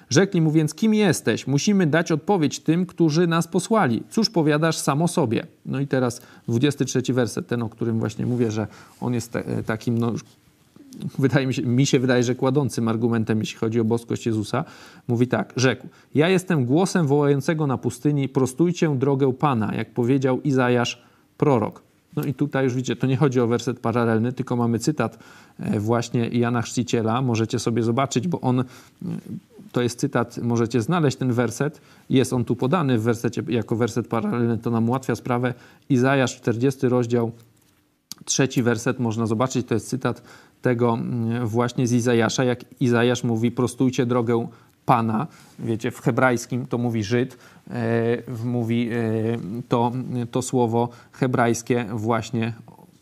[0.09, 1.47] Rzekli mu więc, kim jesteś?
[1.47, 4.03] Musimy dać odpowiedź tym, którzy nas posłali.
[4.09, 5.45] Cóż powiadasz sam o sobie?
[5.65, 8.67] No i teraz 23 werset, ten, o którym właśnie mówię, że
[9.01, 10.13] on jest takim no,
[11.19, 14.65] wydaje mi się, mi się wydaje, że kładącym argumentem, jeśli chodzi o boskość Jezusa,
[15.07, 21.03] mówi tak, rzekł, ja jestem głosem wołającego na pustyni, prostujcie drogę Pana, jak powiedział Izajasz,
[21.37, 21.81] prorok.
[22.15, 25.19] No i tutaj już widzicie, to nie chodzi o werset paralelny, tylko mamy cytat
[25.59, 27.21] e, właśnie Jana Chrzciciela.
[27.21, 28.63] Możecie sobie zobaczyć, bo on, e,
[29.71, 31.81] to jest cytat, możecie znaleźć ten werset.
[32.09, 35.53] Jest on tu podany w wersecie jako werset paralelny, to nam ułatwia sprawę.
[35.89, 37.31] Izajasz, 40 rozdział,
[38.25, 40.23] trzeci werset można zobaczyć, to jest cytat
[40.61, 44.47] tego mm, właśnie z Izajasza, jak Izajasz mówi, prostujcie drogę
[44.85, 45.27] Pana,
[45.59, 47.37] wiecie, w hebrajskim to mówi Żyd,
[47.69, 48.95] e, mówi e,
[49.69, 49.91] to,
[50.31, 52.53] to słowo hebrajskie właśnie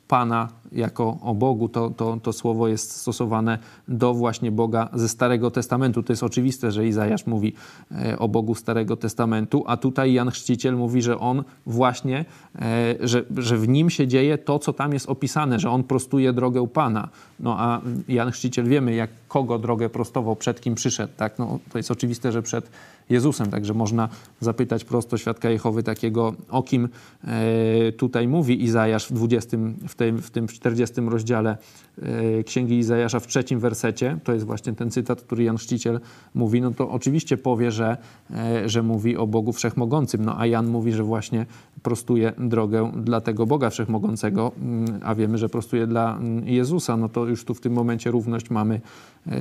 [0.07, 5.51] Pana jako o Bogu, to, to, to słowo jest stosowane do właśnie Boga ze Starego
[5.51, 6.03] Testamentu.
[6.03, 7.53] To jest oczywiste, że Izajasz mówi
[7.91, 13.23] e, o Bogu Starego Testamentu, a tutaj Jan Chrzciciel mówi, że on właśnie, e, że,
[13.37, 17.09] że w nim się dzieje to, co tam jest opisane, że on prostuje drogę Pana.
[17.39, 21.13] No a Jan Chrzciciel wiemy, jak kogo drogę prostował, przed kim przyszedł.
[21.17, 21.39] Tak?
[21.39, 22.69] No, to jest oczywiste, że przed
[23.09, 26.89] Jezusem, także można zapytać prosto świadka Jehowy takiego, o kim
[27.23, 31.57] e, tutaj mówi Izajasz w 20, w tym, w tym 40 rozdziale
[32.01, 35.99] e, Księgi Izajasza w trzecim wersecie, to jest właśnie ten cytat, który Jan Chrzciciel
[36.33, 37.97] mówi, no to oczywiście powie, że,
[38.31, 41.45] e, że mówi o Bogu Wszechmogącym, no a Jan mówi, że właśnie
[41.83, 47.09] prostuje drogę dla tego Boga Wszechmogącego, mm, a wiemy, że prostuje dla mm, Jezusa, no
[47.09, 48.81] to już tu w tym momencie równość mamy
[49.27, 49.31] e,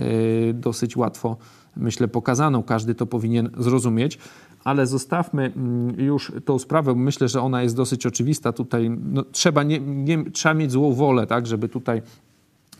[0.53, 1.37] dosyć łatwo,
[1.77, 2.62] myślę, pokazaną.
[2.62, 4.18] Każdy to powinien zrozumieć
[4.64, 8.53] ale zostawmy mm, już tą sprawę, bo myślę, że ona jest dosyć oczywista.
[8.53, 12.03] Tutaj no, trzeba, nie, nie, trzeba mieć złą wolę, tak, żeby tutaj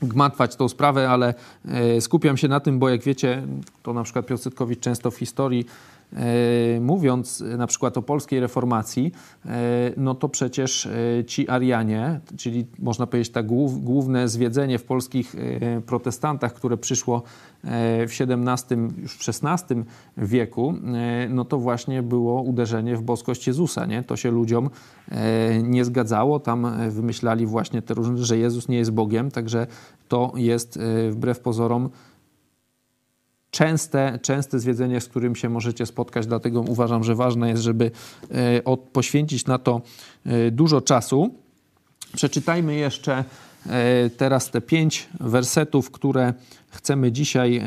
[0.03, 3.43] gmatwać tą sprawę, ale e, skupiam się na tym, bo jak wiecie,
[3.83, 5.67] to na przykład Piotr Sytkowicz często w historii
[6.81, 9.13] mówiąc na przykład o polskiej reformacji,
[9.47, 13.47] e, no to przecież e, ci Arianie, czyli można powiedzieć tak
[13.81, 15.37] główne zwiedzenie w polskich
[15.87, 17.23] protestantach, które przyszło
[18.07, 19.75] w XVII, już w XVI
[20.17, 20.75] wieku,
[21.29, 23.87] no to właśnie było uderzenie w boskość Jezusa.
[23.87, 24.03] Nie?
[24.03, 24.71] To się ludziom
[25.63, 26.41] nie zgadzało.
[26.41, 29.67] Tam wymyślali właśnie te różne, że Jezus nie jest Bogiem, także
[30.09, 30.79] to jest
[31.11, 31.91] wbrew pozorom
[33.51, 37.91] częste, częste zwiedzenie, z którym się możecie spotkać, dlatego uważam, że ważne jest, żeby
[38.31, 39.81] e, poświęcić na to
[40.27, 41.35] e, dużo czasu.
[42.17, 43.25] Przeczytajmy jeszcze
[43.67, 46.35] e, teraz te pięć wersetów, które
[46.71, 47.63] chcemy dzisiaj,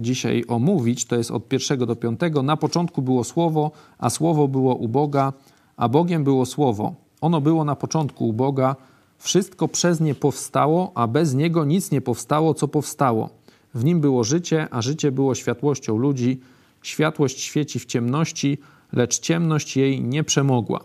[0.00, 1.04] dzisiaj omówić.
[1.04, 2.42] To jest od pierwszego do piątego.
[2.42, 5.32] Na początku było Słowo, a Słowo było u Boga,
[5.76, 6.94] a Bogiem było Słowo.
[7.20, 8.76] Ono było na początku u Boga.
[9.18, 13.37] Wszystko przez nie powstało, a bez niego nic nie powstało, co powstało.
[13.74, 16.40] W nim było życie, a życie było światłością ludzi.
[16.82, 18.58] Światłość świeci w ciemności,
[18.92, 20.80] lecz ciemność jej nie przemogła.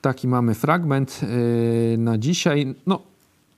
[0.00, 2.74] Taki mamy fragment yy, na dzisiaj.
[2.86, 3.02] No,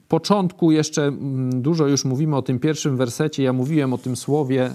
[0.09, 3.43] początku jeszcze mm, dużo już mówimy o tym pierwszym wersecie.
[3.43, 4.71] Ja mówiłem o tym słowie,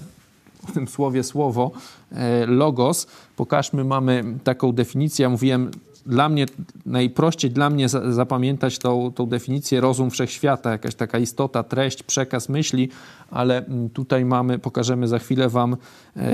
[0.68, 1.70] o tym słowie słowo,
[2.12, 3.06] e, logos.
[3.36, 5.22] Pokażmy, mamy taką definicję.
[5.22, 5.70] Ja mówiłem,
[6.08, 6.46] dla mnie,
[6.86, 12.88] najprościej dla mnie zapamiętać tą, tą definicję rozum wszechświata, jakaś taka istota, treść, przekaz myśli,
[13.30, 15.76] ale mm, tutaj mamy, pokażemy za chwilę Wam
[16.16, 16.26] e,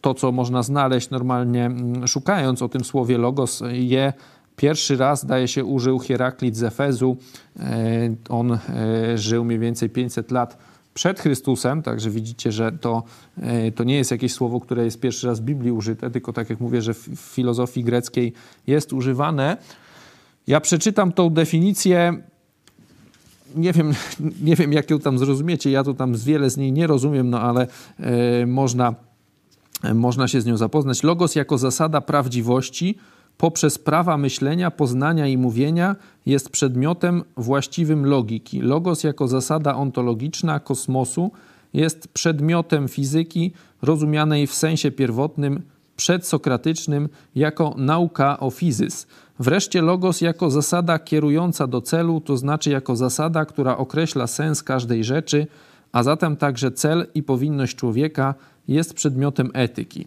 [0.00, 4.12] to, co można znaleźć normalnie, mm, szukając o tym słowie logos, je
[4.56, 7.16] Pierwszy raz, daje się, użył Hieraklit z Efezu.
[7.60, 8.58] E, on e,
[9.18, 10.58] żył mniej więcej 500 lat
[10.96, 13.02] przed Chrystusem, także widzicie, że to,
[13.40, 16.50] e, to nie jest jakieś słowo, które jest pierwszy raz w Biblii użyte, tylko tak
[16.50, 18.32] jak mówię, że w filozofii greckiej
[18.66, 19.56] jest używane.
[20.46, 22.22] Ja przeczytam tą definicję.
[23.56, 23.92] Nie wiem,
[24.48, 25.70] nie wiem, jak ją tam zrozumiecie.
[25.70, 27.66] Ja to tam wiele z niej nie rozumiem, no ale
[28.46, 28.94] można,
[29.94, 31.02] można się z nią zapoznać.
[31.02, 32.98] Logos jako zasada prawdziwości,
[33.38, 35.96] poprzez prawa myślenia, poznania i mówienia
[36.26, 38.60] jest przedmiotem właściwym logiki.
[38.60, 41.30] Logos jako zasada ontologiczna kosmosu
[41.74, 45.62] jest przedmiotem fizyki rozumianej w sensie pierwotnym,
[45.96, 49.06] przedsokratycznym jako nauka o fizys.
[49.38, 55.04] Wreszcie logos jako zasada kierująca do celu, to znaczy jako zasada, która określa sens każdej
[55.04, 55.46] rzeczy,
[55.92, 58.34] a zatem także cel i powinność człowieka
[58.68, 60.06] jest przedmiotem etyki.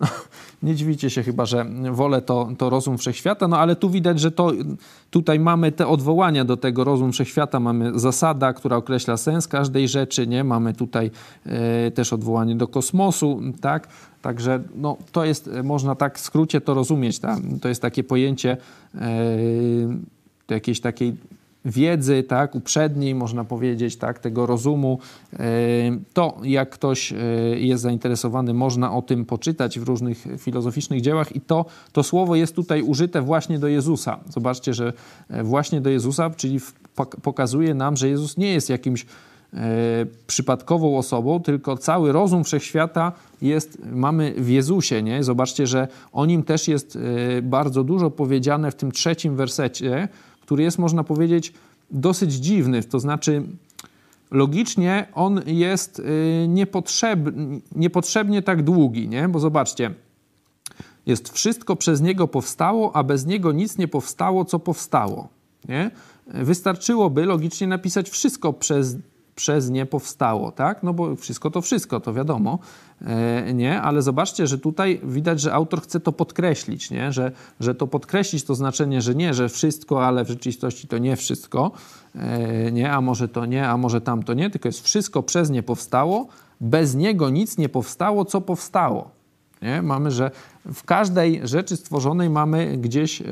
[0.62, 4.30] Nie dziwicie się chyba, że wolę to, to rozum wszechświata, no ale tu widać, że
[4.30, 4.52] to
[5.10, 10.26] tutaj mamy te odwołania do tego rozum wszechświata, mamy zasada, która określa sens każdej rzeczy,
[10.26, 10.44] nie?
[10.44, 11.10] Mamy tutaj
[11.46, 13.88] e, też odwołanie do kosmosu, tak?
[14.22, 17.38] Także no, to jest, można tak w skrócie to rozumieć, tak?
[17.62, 18.56] to jest takie pojęcie
[18.94, 19.28] e,
[20.48, 21.16] jakiejś takiej
[21.68, 24.98] wiedzy, tak, uprzedniej, można powiedzieć, tak, tego rozumu.
[25.32, 25.38] E,
[26.12, 27.16] to, jak ktoś e,
[27.58, 32.54] jest zainteresowany, można o tym poczytać w różnych filozoficznych dziełach i to, to słowo jest
[32.54, 34.20] tutaj użyte właśnie do Jezusa.
[34.28, 34.92] Zobaczcie, że
[35.28, 36.60] e, właśnie do Jezusa, czyli
[37.22, 39.06] pokazuje nam, że Jezus nie jest jakimś
[40.26, 45.02] przypadkową osobą, tylko cały rozum wszechświata jest, mamy w Jezusie.
[45.02, 45.24] Nie?
[45.24, 46.98] Zobaczcie, że o nim też jest
[47.42, 50.08] bardzo dużo powiedziane w tym trzecim wersecie,
[50.48, 51.52] który jest, można powiedzieć,
[51.90, 52.82] dosyć dziwny.
[52.82, 53.42] To znaczy,
[54.30, 56.48] logicznie on jest y,
[57.76, 59.28] niepotrzebnie tak długi, nie?
[59.28, 59.94] bo zobaczcie,
[61.06, 65.28] jest wszystko przez niego powstało, a bez niego nic nie powstało, co powstało.
[65.68, 65.90] Nie?
[66.26, 68.96] Wystarczyłoby logicznie napisać wszystko przez
[69.38, 70.82] przez nie powstało, tak?
[70.82, 72.58] No bo wszystko to wszystko, to wiadomo,
[73.02, 73.82] e, nie?
[73.82, 77.12] Ale zobaczcie, że tutaj widać, że autor chce to podkreślić, nie?
[77.12, 81.16] Że, że to podkreślić to znaczenie, że nie, że wszystko, ale w rzeczywistości to nie
[81.16, 81.70] wszystko,
[82.14, 82.92] e, nie?
[82.92, 86.26] A może to nie, a może tamto nie, tylko jest wszystko przez nie powstało,
[86.60, 89.17] bez niego nic nie powstało, co powstało.
[89.62, 89.82] Nie?
[89.82, 90.30] Mamy, że
[90.72, 93.24] w każdej rzeczy stworzonej mamy gdzieś, e,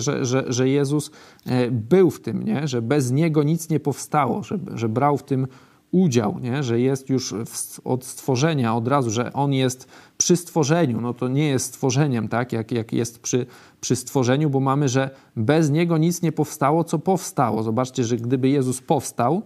[0.00, 1.10] że, że, że Jezus
[1.46, 2.68] e, był w tym, nie?
[2.68, 5.46] że bez Niego nic nie powstało, że, że brał w tym
[5.90, 6.62] udział, nie?
[6.62, 11.00] że jest już w, od stworzenia od razu, że On jest przy stworzeniu.
[11.00, 12.52] No to nie jest stworzeniem, tak?
[12.52, 13.46] jak, jak jest przy,
[13.80, 17.62] przy stworzeniu, bo mamy, że bez Niego nic nie powstało, co powstało.
[17.62, 19.42] Zobaczcie, że gdyby Jezus powstał,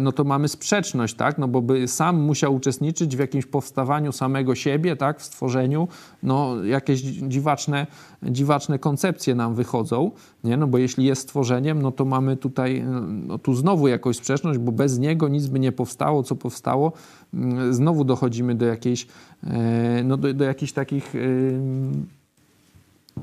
[0.00, 1.38] no to mamy sprzeczność, tak?
[1.38, 5.20] No bo by sam musiał uczestniczyć w jakimś powstawaniu samego siebie, tak?
[5.20, 5.88] W stworzeniu,
[6.22, 7.86] no jakieś dziwaczne,
[8.22, 10.10] dziwaczne koncepcje nam wychodzą,
[10.44, 10.56] nie?
[10.56, 12.84] No bo jeśli jest stworzeniem, no to mamy tutaj,
[13.26, 16.92] no tu znowu jakąś sprzeczność, bo bez niego nic by nie powstało, co powstało.
[17.34, 19.06] Mm, znowu dochodzimy do jakiejś,
[19.44, 21.14] e, no do, do jakichś takich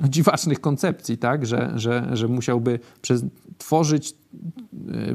[0.03, 1.45] dziwacznych koncepcji, tak?
[1.45, 3.23] że, że, że musiałby przez,
[3.57, 4.15] tworzyć, e,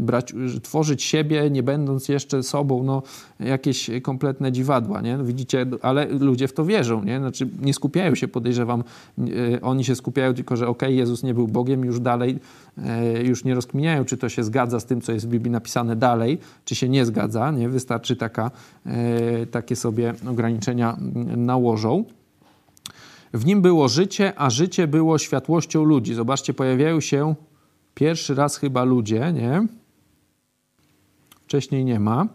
[0.01, 3.03] brać, tworzyć siebie, nie będąc jeszcze sobą, no,
[3.41, 5.19] jakieś kompletne dziwadła, nie?
[5.19, 7.19] No, widzicie, ale ludzie w to wierzą, nie?
[7.19, 8.85] Znaczy nie skupiają się, podejrzewam,
[9.19, 12.39] e, oni się skupiają tylko, że okej, okay, Jezus nie był Bogiem, już dalej,
[13.25, 16.39] już nie rozkminiają, czy to się zgadza z tym, co jest w Biblii napisane dalej,
[16.65, 17.69] czy się nie zgadza, nie?
[17.69, 18.51] Wystarczy taka,
[19.51, 20.97] takie sobie ograniczenia
[21.37, 22.05] nałożą.
[23.35, 26.15] W nim było życie, a życie było światłością ludzi.
[26.15, 27.35] Zobaczcie, pojawiają się
[27.95, 29.67] pierwszy raz chyba ludzie, nie?
[31.45, 32.27] Wcześniej nie ma.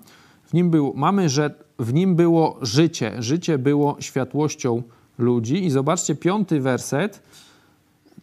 [0.44, 3.12] W nim było, mamy, że w nim było życie.
[3.20, 4.84] Życie było światłością
[5.18, 5.65] ludzi.
[5.65, 7.22] I zobaczcie, piąty werset.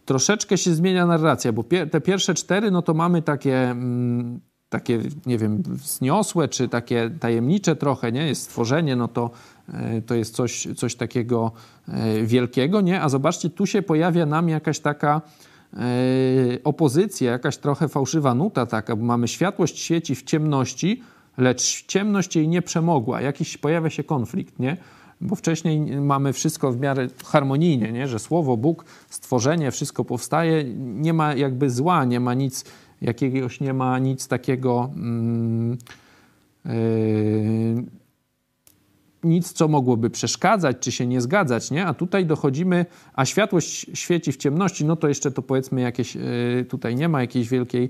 [0.05, 5.37] Troszeczkę się zmienia narracja, bo te pierwsze cztery, no to mamy takie, mm, takie, nie
[5.37, 8.27] wiem, wzniosłe, czy takie tajemnicze trochę, nie?
[8.27, 9.31] Jest stworzenie, no to
[9.69, 11.51] E, to jest coś, coś takiego
[11.87, 13.01] e, wielkiego, nie?
[13.01, 15.21] A zobaczcie, tu się pojawia nam jakaś taka
[16.63, 21.01] opozycja, jakaś trochę fałszywa nuta taka, bo mamy światłość świeci w ciemności,
[21.37, 23.21] lecz ciemność jej nie przemogła.
[23.21, 24.77] Jakiś pojawia się konflikt, nie?
[25.21, 28.07] Bo wcześniej mamy wszystko w miarę harmonijnie, nie?
[28.07, 32.65] że słowo, Bóg, stworzenie, wszystko powstaje, nie ma jakby zła, nie ma nic
[33.01, 34.89] jakiegoś, nie ma nic takiego.
[34.95, 35.77] Mm,
[36.65, 38.02] yy,
[39.23, 41.85] nic, co mogłoby przeszkadzać, czy się nie zgadzać, nie?
[41.85, 46.65] A tutaj dochodzimy, a światłość świeci w ciemności, no to jeszcze to powiedzmy jakieś, yy,
[46.69, 47.89] tutaj nie ma jakiejś wielkiej,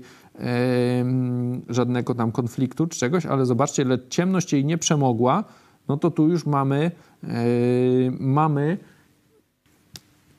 [1.68, 5.44] żadnego tam konfliktu czy czegoś, ale zobaczcie, lecz ciemność jej nie przemogła,
[5.88, 6.90] no to tu już mamy,
[7.22, 7.28] yy,
[8.20, 8.78] mamy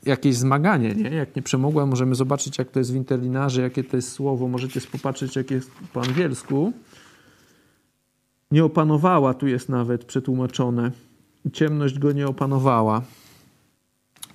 [0.06, 1.10] jakieś zmaganie, nie?
[1.10, 4.82] Jak nie przemogła, możemy zobaczyć, jak to jest w interlinarze, jakie to jest słowo, możecie
[4.82, 6.74] popatrzeć, jak jest po angielsku.
[8.56, 10.91] Nie opanowała, tu jest nawet przetłumaczone.
[11.54, 13.02] Ciemność go nie opanowała.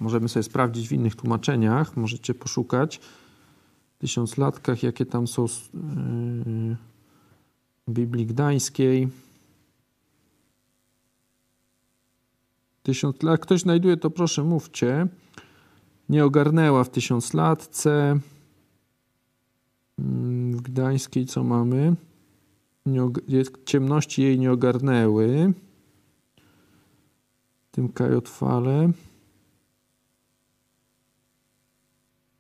[0.01, 3.01] Możemy sobie sprawdzić w innych tłumaczeniach, możecie poszukać
[3.97, 6.77] w tysiąclatkach, jakie tam są yy,
[7.89, 9.09] Biblii Gdańskiej.
[12.83, 13.41] Tysiąc lat.
[13.41, 15.07] Ktoś znajduje to, proszę mówcie.
[16.09, 18.19] Nie ogarnęła w tysiąclatce.
[19.99, 21.97] Mm, w Gdańskiej co mamy?
[23.65, 25.53] Ciemności jej nie ogarnęły.
[27.71, 28.91] Tym kajotwale.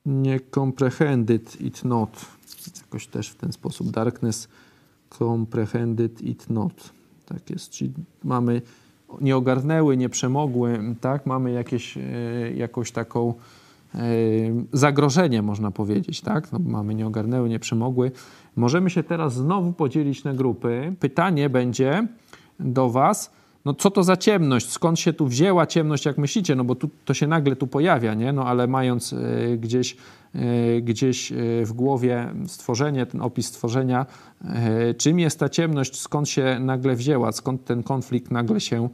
[0.06, 2.26] Nie comprehended it not.
[2.76, 3.90] Jakoś też w ten sposób.
[3.90, 4.48] Darkness
[5.18, 6.92] comprehended it not.
[7.26, 7.70] Tak jest.
[7.70, 7.92] Czyli
[8.24, 8.62] mamy
[9.20, 11.26] nie ogarnęły, nie przemogły, tak?
[11.26, 12.02] Mamy jakieś, e,
[12.56, 13.34] jakąś taką
[14.72, 16.52] zagrożenie, można powiedzieć, tak?
[16.52, 18.12] No, mamy nie ogarnęły, nie przemogły.
[18.56, 20.94] Możemy się teraz znowu podzielić na grupy.
[21.00, 22.06] Pytanie będzie
[22.60, 23.32] do Was,
[23.64, 24.70] no co to za ciemność?
[24.70, 26.54] Skąd się tu wzięła ciemność, jak myślicie?
[26.54, 28.32] No bo tu, to się nagle tu pojawia, nie?
[28.32, 29.96] No ale mając y, gdzieś,
[30.34, 34.06] y, gdzieś y, w głowie stworzenie, ten opis stworzenia,
[34.98, 38.88] czym jest ta ciemność, skąd się nagle wzięła, skąd ten konflikt nagle się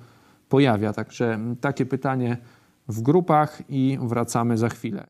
[0.48, 0.92] pojawia?
[0.92, 2.36] Także takie pytanie
[2.88, 5.06] w grupach i wracamy za chwilę.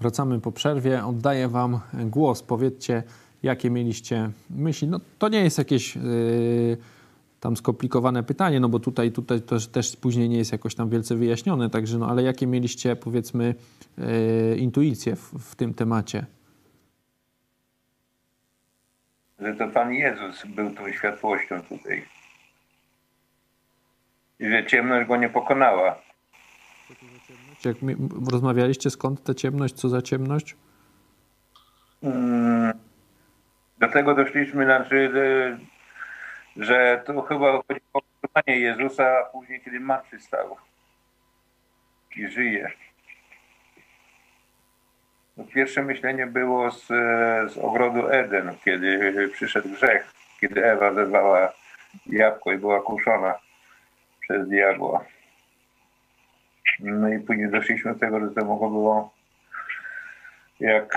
[0.00, 1.04] Wracamy po przerwie.
[1.04, 2.42] Oddaję Wam głos.
[2.42, 3.02] Powiedzcie,
[3.42, 4.88] jakie mieliście myśli.
[4.88, 6.02] No, to nie jest jakieś yy,
[7.40, 11.16] tam skomplikowane pytanie, no bo tutaj, tutaj też, też później nie jest jakoś tam wielce
[11.16, 13.54] wyjaśnione, także no, ale jakie mieliście, powiedzmy,
[13.98, 16.26] yy, intuicje w, w tym temacie?
[19.38, 22.04] Że to Pan Jezus był tą światłością tutaj.
[24.40, 26.07] I że ciemność go nie pokonała.
[27.64, 27.76] Jak
[28.32, 30.56] rozmawialiście, skąd ta ciemność, co za ciemność?
[32.00, 32.72] Hmm.
[33.78, 35.12] Do tego doszliśmy, znaczy,
[36.56, 40.56] że to chyba chodzi o utrzymanie Jezusa, a później, kiedy martwy stał
[42.16, 42.70] i żyje.
[45.36, 46.86] No, pierwsze myślenie było z,
[47.52, 51.52] z ogrodu Eden, kiedy przyszedł grzech, kiedy Ewa zerwała
[52.06, 53.34] jabłko i była kuszona
[54.20, 55.04] przez diabła.
[56.80, 59.10] No i później doszliśmy do tego, że to mogło było
[60.60, 60.96] jak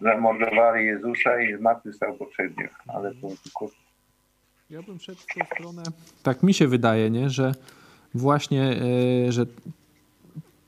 [0.00, 2.52] zamordowali Jezusa i zmartwychwstał po trzech.
[2.86, 3.68] Ale to tylko...
[4.70, 5.82] Ja bym szedł w tę stronę,
[6.22, 7.30] tak mi się wydaje, nie?
[7.30, 7.52] że
[8.14, 8.76] właśnie,
[9.24, 9.46] yy, że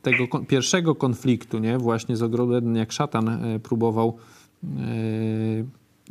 [0.02, 1.78] tego kon pierwszego konfliktu, nie?
[1.78, 4.18] właśnie z ogrodu Eden, jak szatan yy, próbował
[4.62, 4.70] yy,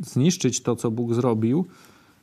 [0.00, 1.66] zniszczyć to, co Bóg zrobił,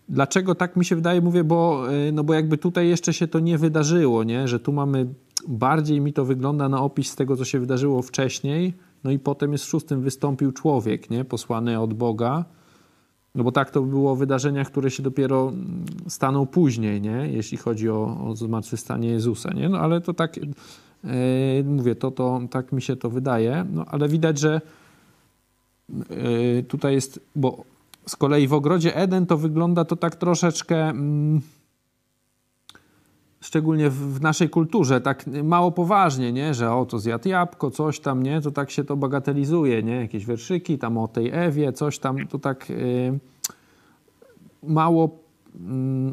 [0.09, 1.21] Dlaczego tak mi się wydaje?
[1.21, 4.47] Mówię, bo, y, no bo jakby tutaj jeszcze się to nie wydarzyło, nie?
[4.47, 5.07] że tu mamy
[5.47, 9.65] bardziej mi to wygląda na opis tego, co się wydarzyło wcześniej, no i potem jest
[9.65, 11.25] szóstym wystąpił człowiek, nie?
[11.25, 12.45] posłany od Boga.
[13.35, 17.29] No bo tak to było w wydarzeniach, które się dopiero mm, staną później, nie?
[17.31, 19.53] jeśli chodzi o, o zmartwychwstanie Jezusa.
[19.53, 19.69] Nie?
[19.69, 20.43] No ale to tak, yy,
[21.65, 24.61] mówię, to, to tak mi się to wydaje, no ale widać, że
[25.89, 27.63] yy, tutaj jest, bo
[28.07, 30.93] z kolei w ogrodzie Eden to wygląda to tak troszeczkę...
[30.95, 31.57] Yy,
[33.41, 36.53] szczególnie w naszej kulturze, tak mało poważnie, nie?
[36.53, 38.41] że o, to zjadł jabłko, coś tam, nie?
[38.41, 39.95] to tak się to bagatelizuje, nie?
[39.95, 43.19] jakieś wierszyki tam o tej Ewie, coś tam, to tak yy,
[44.63, 45.19] mało,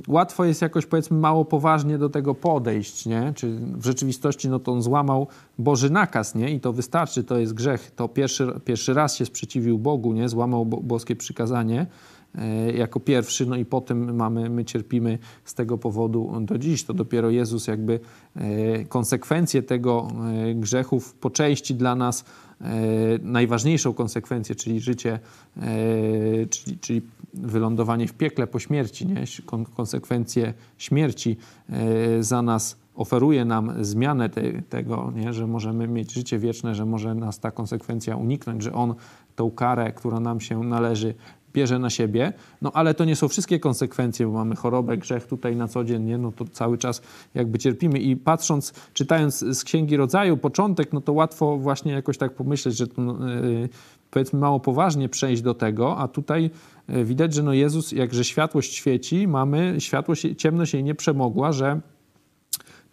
[0.09, 3.33] łatwo jest jakoś powiedzmy mało poważnie do tego podejść, nie?
[3.37, 5.27] czy w rzeczywistości no to on złamał
[5.59, 6.51] Boży nakaz nie?
[6.51, 10.29] i to wystarczy, to jest grzech, to pierwszy, pierwszy raz się sprzeciwił Bogu, nie?
[10.29, 11.87] złamał bo, boskie przykazanie,
[12.39, 16.85] E, jako pierwszy, no i potem mamy, my cierpimy z tego powodu do dziś.
[16.85, 18.01] To dopiero Jezus jakby
[18.37, 20.09] e, konsekwencje tego
[20.51, 22.25] e, grzechów po części dla nas
[23.23, 25.19] najważniejszą konsekwencję, czyli życie,
[26.51, 27.03] czyli, czyli
[27.35, 29.25] wylądowanie w piekle po śmierci, nie?
[29.75, 31.37] konsekwencje śmierci
[32.21, 35.33] za nas oferuje nam zmianę te, tego, nie?
[35.33, 38.95] że możemy mieć życie wieczne, że może nas ta konsekwencja uniknąć, że On
[39.37, 41.15] tą karę, która nam się należy,
[41.55, 42.33] bierze na siebie,
[42.63, 46.03] no ale to nie są wszystkie konsekwencje, bo mamy chorobę, grzech tutaj na co dzień,
[46.03, 46.19] nie?
[46.19, 47.03] no to cały czas
[47.35, 47.99] jakby cierpimy.
[47.99, 52.87] I patrząc, czytając z Księgi Rodzaju początek, no to łatwo właśnie jakoś tak pomyśleć, że
[52.87, 53.69] to, yy,
[54.11, 56.51] powiedzmy mało poważnie przejść do tego, a tutaj
[56.89, 61.81] yy, widać, że no Jezus, jakże światłość świeci, mamy, światłość, ciemność jej nie przemogła, że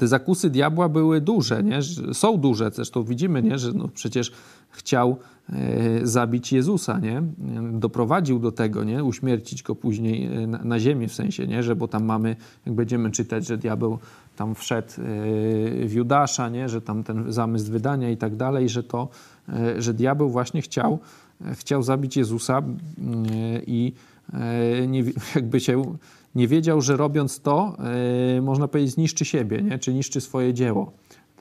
[0.01, 1.79] te zakusy diabła były duże, nie?
[2.13, 3.57] są duże, zresztą widzimy, nie?
[3.57, 4.31] że no przecież
[4.69, 5.17] chciał
[5.49, 7.23] e, zabić Jezusa, nie?
[7.73, 9.03] doprowadził do tego, nie?
[9.03, 11.63] uśmiercić go później e, na, na ziemię w sensie, nie?
[11.63, 12.35] że bo tam mamy,
[12.65, 13.99] jak będziemy czytać, że diabeł
[14.35, 14.93] tam wszedł e,
[15.87, 16.69] w Judasza, nie?
[16.69, 19.09] że tam ten zamysł wydania i tak dalej, że to,
[19.77, 20.99] że diabeł właśnie chciał,
[21.53, 22.61] chciał zabić Jezusa
[23.67, 23.93] i
[24.87, 25.03] nie,
[25.35, 25.83] jakby się
[26.35, 27.77] nie wiedział, że robiąc to,
[28.41, 29.79] można powiedzieć, zniszczy siebie, nie?
[29.79, 30.91] czy niszczy swoje dzieło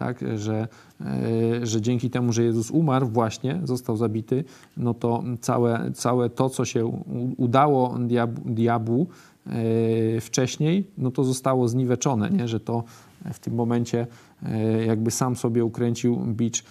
[0.00, 0.68] tak, że,
[1.00, 4.44] e, że dzięki temu, że Jezus umarł właśnie, został zabity,
[4.76, 7.02] no to całe, całe to, co się
[7.36, 7.98] udało
[8.44, 9.06] diabłu
[9.46, 12.48] e, wcześniej, no to zostało zniweczone, nie?
[12.48, 12.84] że to
[13.32, 14.06] w tym momencie
[14.42, 16.64] e, jakby sam sobie ukręcił bicz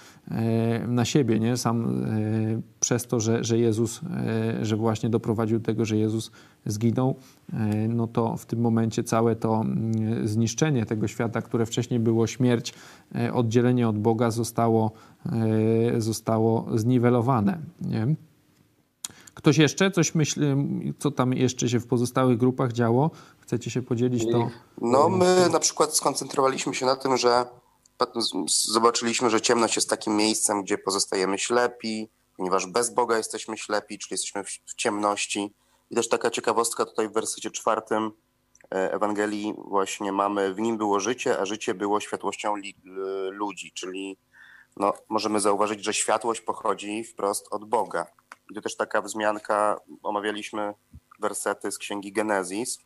[0.88, 1.58] na siebie, nie?
[1.58, 2.06] Sam
[2.80, 4.02] przez to, że, że Jezus,
[4.62, 6.32] że właśnie doprowadził do tego, że Jezus
[6.66, 7.16] zginął,
[7.90, 12.74] no to w tym momencie całe to mm, zniszczenie tego świata, które wcześniej było śmierć,
[13.34, 14.92] oddzielenie od Boga zostało,
[15.98, 18.16] zostało zniwelowane, nie?
[19.34, 20.44] Ktoś jeszcze coś myśli,
[21.00, 23.12] co tam jeszcze się w pozostałych grupach działo?
[23.40, 24.50] Chcecie się podzielić to?
[24.82, 27.46] No, my na przykład skoncentrowaliśmy się na tym, że
[28.48, 34.14] zobaczyliśmy, że ciemność jest takim miejscem, gdzie pozostajemy ślepi, ponieważ bez Boga jesteśmy ślepi, czyli
[34.14, 35.54] jesteśmy w ciemności.
[35.90, 38.12] I też taka ciekawostka tutaj w wersecie czwartym
[38.72, 42.54] e, Ewangelii właśnie mamy, w nim było życie, a życie było światłością
[43.32, 44.18] ludzi, czyli
[44.78, 48.06] no, możemy zauważyć, że światłość pochodzi wprost od Boga.
[48.52, 50.74] I to też taka wzmianka, omawialiśmy
[51.20, 52.80] wersety z księgi Genezis,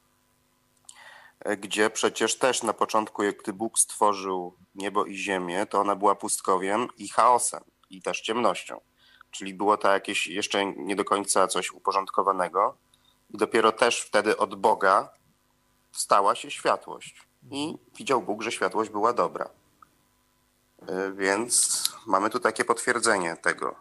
[1.57, 6.87] gdzie przecież też na początku, gdy Bóg stworzył niebo i ziemię, to ona była pustkowiem
[6.97, 8.81] i chaosem, i też ciemnością.
[9.31, 12.77] Czyli było to jakieś jeszcze nie do końca coś uporządkowanego.
[13.29, 15.09] I dopiero też wtedy od Boga
[15.91, 17.27] stała się światłość.
[17.51, 19.49] I widział Bóg, że światłość była dobra.
[20.89, 23.75] Y, więc mamy tu takie potwierdzenie tego,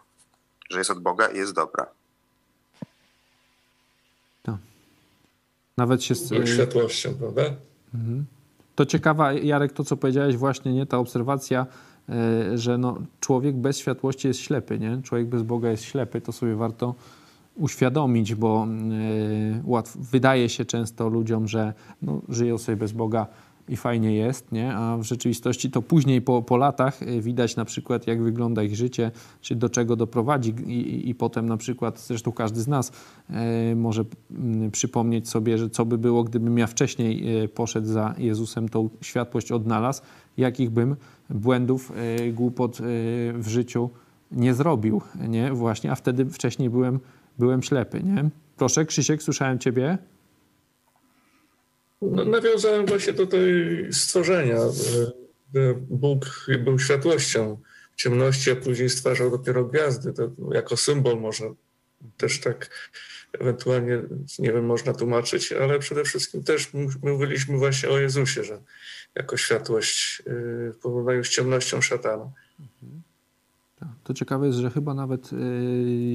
[0.71, 1.87] że jest od Boga i jest dobra.
[5.77, 6.15] Nawet się...
[6.15, 7.43] Z światłością, prawda?
[7.95, 8.25] Mhm.
[8.75, 10.87] To ciekawa, Jarek, to co powiedziałeś właśnie, nie?
[10.87, 11.67] Ta obserwacja,
[12.53, 15.01] y, że no, człowiek bez światłości jest ślepy, nie?
[15.03, 16.95] Człowiek bez Boga jest ślepy, to sobie warto
[17.57, 23.27] uświadomić, bo y, łatwo, wydaje się często ludziom, że no, żyją sobie bez Boga
[23.69, 24.75] i fajnie jest, nie?
[24.75, 28.77] a w rzeczywistości to później po, po latach y, widać na przykład jak wygląda ich
[28.77, 29.11] życie,
[29.41, 32.93] czy do czego doprowadzi i, i potem na przykład, zresztą każdy z nas
[33.31, 38.15] e, może m, przypomnieć sobie, że co by było, gdybym ja wcześniej e, poszedł za
[38.19, 40.03] Jezusem, tą światłość odnalazł,
[40.37, 40.97] jakich bym
[41.31, 42.79] błędów, e, głupot
[43.35, 43.91] w życiu
[44.33, 45.53] nie zrobił, nie?
[45.53, 47.01] Właśnie, a wtedy wcześniej byłem,
[47.39, 48.31] byłem ślepy, nie?
[48.57, 49.99] Proszę, Krzysiek, słyszałem ciebie.
[52.03, 54.59] No, nawiązałem właśnie do tej stworzenia.
[55.77, 57.61] Bóg był światłością
[57.93, 60.13] w ciemności, a później stwarzał dopiero gwiazdy.
[60.13, 61.55] To jako symbol może
[62.17, 62.91] też tak
[63.33, 64.03] ewentualnie,
[64.39, 66.71] nie wiem, można tłumaczyć, ale przede wszystkim też
[67.03, 68.63] mówiliśmy właśnie o Jezusie, że
[69.15, 72.33] jako światłość y, w porównaniu z ciemnością szatana.
[72.59, 72.67] Tak.
[74.05, 75.31] To to ciekawe jest, że chyba nawet,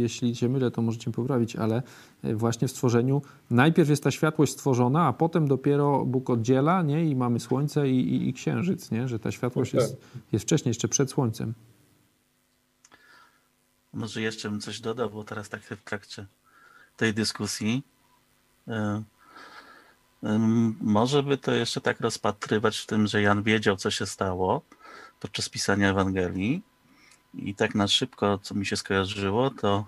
[0.02, 1.84] jeśli się mylę, to możecie poprawić, ale
[2.24, 7.06] właśnie w stworzeniu najpierw jest ta światłość stworzona, a potem dopiero Bóg oddziela nie?
[7.06, 9.08] i mamy słońce i, i, i księżyc, nie?
[9.08, 9.82] że ta światłość okay.
[9.82, 9.98] jest,
[10.32, 11.54] jest wcześniej, jeszcze przed słońcem.
[13.94, 16.26] Może jeszcze bym coś dodał, bo teraz tak w trakcie
[16.98, 17.84] tej dyskusji
[20.82, 24.62] może by to jeszcze tak rozpatrywać w tym, że Jan wiedział, co się stało
[25.20, 26.64] podczas pisania Ewangelii.
[27.38, 29.86] I tak na szybko, co mi się skojarzyło, to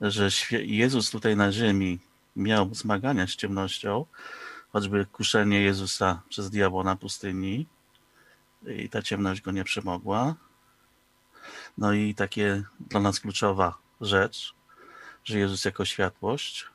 [0.00, 1.98] że Jezus tutaj na ziemi
[2.36, 4.06] miał zmagania z ciemnością,
[4.72, 7.66] choćby kuszenie Jezusa przez diabła na pustyni
[8.66, 10.34] i ta ciemność go nie przemogła.
[11.78, 14.54] No i takie dla nas kluczowa rzecz,
[15.24, 16.66] że Jezus jako światłość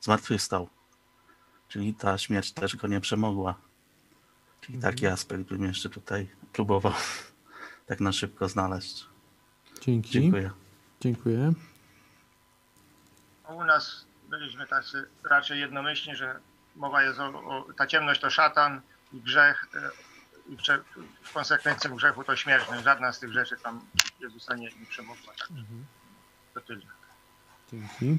[0.00, 0.68] zmartwychwstał.
[1.68, 3.54] Czyli ta śmierć też go nie przemogła.
[4.60, 4.94] Czyli mhm.
[4.94, 6.92] taki aspekt bym jeszcze tutaj próbował
[7.86, 9.06] tak na szybko znaleźć.
[9.80, 10.10] Dzięki.
[10.10, 10.50] Dziękuję.
[11.00, 11.52] Dziękuję.
[13.48, 16.40] U nas byliśmy tacy raczej jednomyślni, że
[16.76, 18.80] mowa jest o, o ta ciemność to szatan
[19.12, 19.90] i grzech e,
[20.48, 20.56] i
[21.22, 22.64] w konsekwencji grzechu to śmierć.
[22.70, 23.80] No żadna z tych rzeczy tam
[24.20, 25.32] Jezusa nie, nie przemogła.
[25.38, 25.50] Tak.
[25.50, 25.86] Mhm.
[26.54, 26.82] To tyle.
[27.72, 28.18] Dzięki.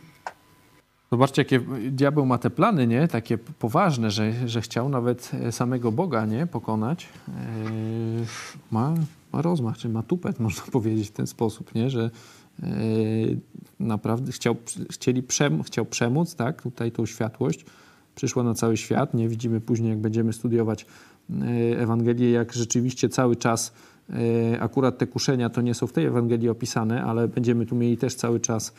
[1.14, 1.59] Zobaczcie, jakie
[1.91, 3.07] diabeł ma te plany, nie?
[3.07, 6.47] Takie poważne, że, że chciał nawet samego Boga, nie?
[6.47, 7.07] Pokonać.
[8.72, 8.93] Ma,
[9.34, 11.89] ma rozmach, czy ma tupet, można powiedzieć w ten sposób, nie?
[11.89, 12.09] Że
[12.64, 12.68] e,
[13.80, 14.55] naprawdę chciał,
[14.91, 16.61] chcieli przem, chciał przemóc, tak?
[16.61, 17.66] Tutaj tą światłość
[18.16, 19.14] przyszła na cały świat.
[19.14, 20.86] Nie widzimy później, jak będziemy studiować
[21.30, 23.74] e, Ewangelię, jak rzeczywiście cały czas
[24.09, 27.97] e, akurat te kuszenia to nie są w tej Ewangelii opisane, ale będziemy tu mieli
[27.97, 28.74] też cały czas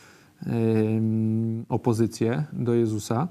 [1.69, 3.27] opozycję do Jezusa.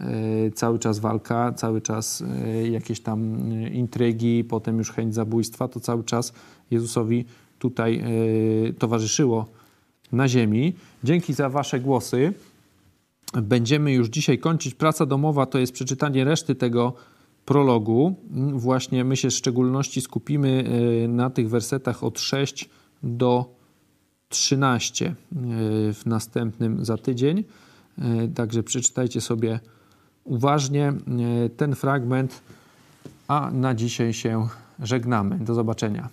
[0.00, 5.68] E, cały czas walka, cały czas e, jakieś tam e, intrygi, potem już chęć zabójstwa,
[5.68, 6.32] to cały czas
[6.70, 7.24] Jezusowi
[7.58, 8.04] tutaj
[8.78, 9.46] towarzyszyło
[10.12, 10.74] na ziemi.
[11.04, 12.32] Dzięki za Wasze głosy.
[13.42, 14.74] Będziemy już dzisiaj kończyć.
[14.74, 16.92] Praca domowa to jest przeczytanie reszty tego
[17.44, 18.14] prologu.
[18.52, 20.64] Właśnie my się w szczególności skupimy
[21.08, 22.68] na tych wersetach od 6
[23.02, 23.55] do
[24.36, 25.14] 13 e,
[25.92, 27.44] w następnym za tydzień.
[27.98, 29.60] E, także przeczytajcie sobie
[30.24, 30.94] uważnie e,
[31.56, 32.42] ten fragment,
[33.28, 34.48] a na dzisiaj się
[34.82, 35.38] żegnamy.
[35.38, 36.08] Do zobaczenia.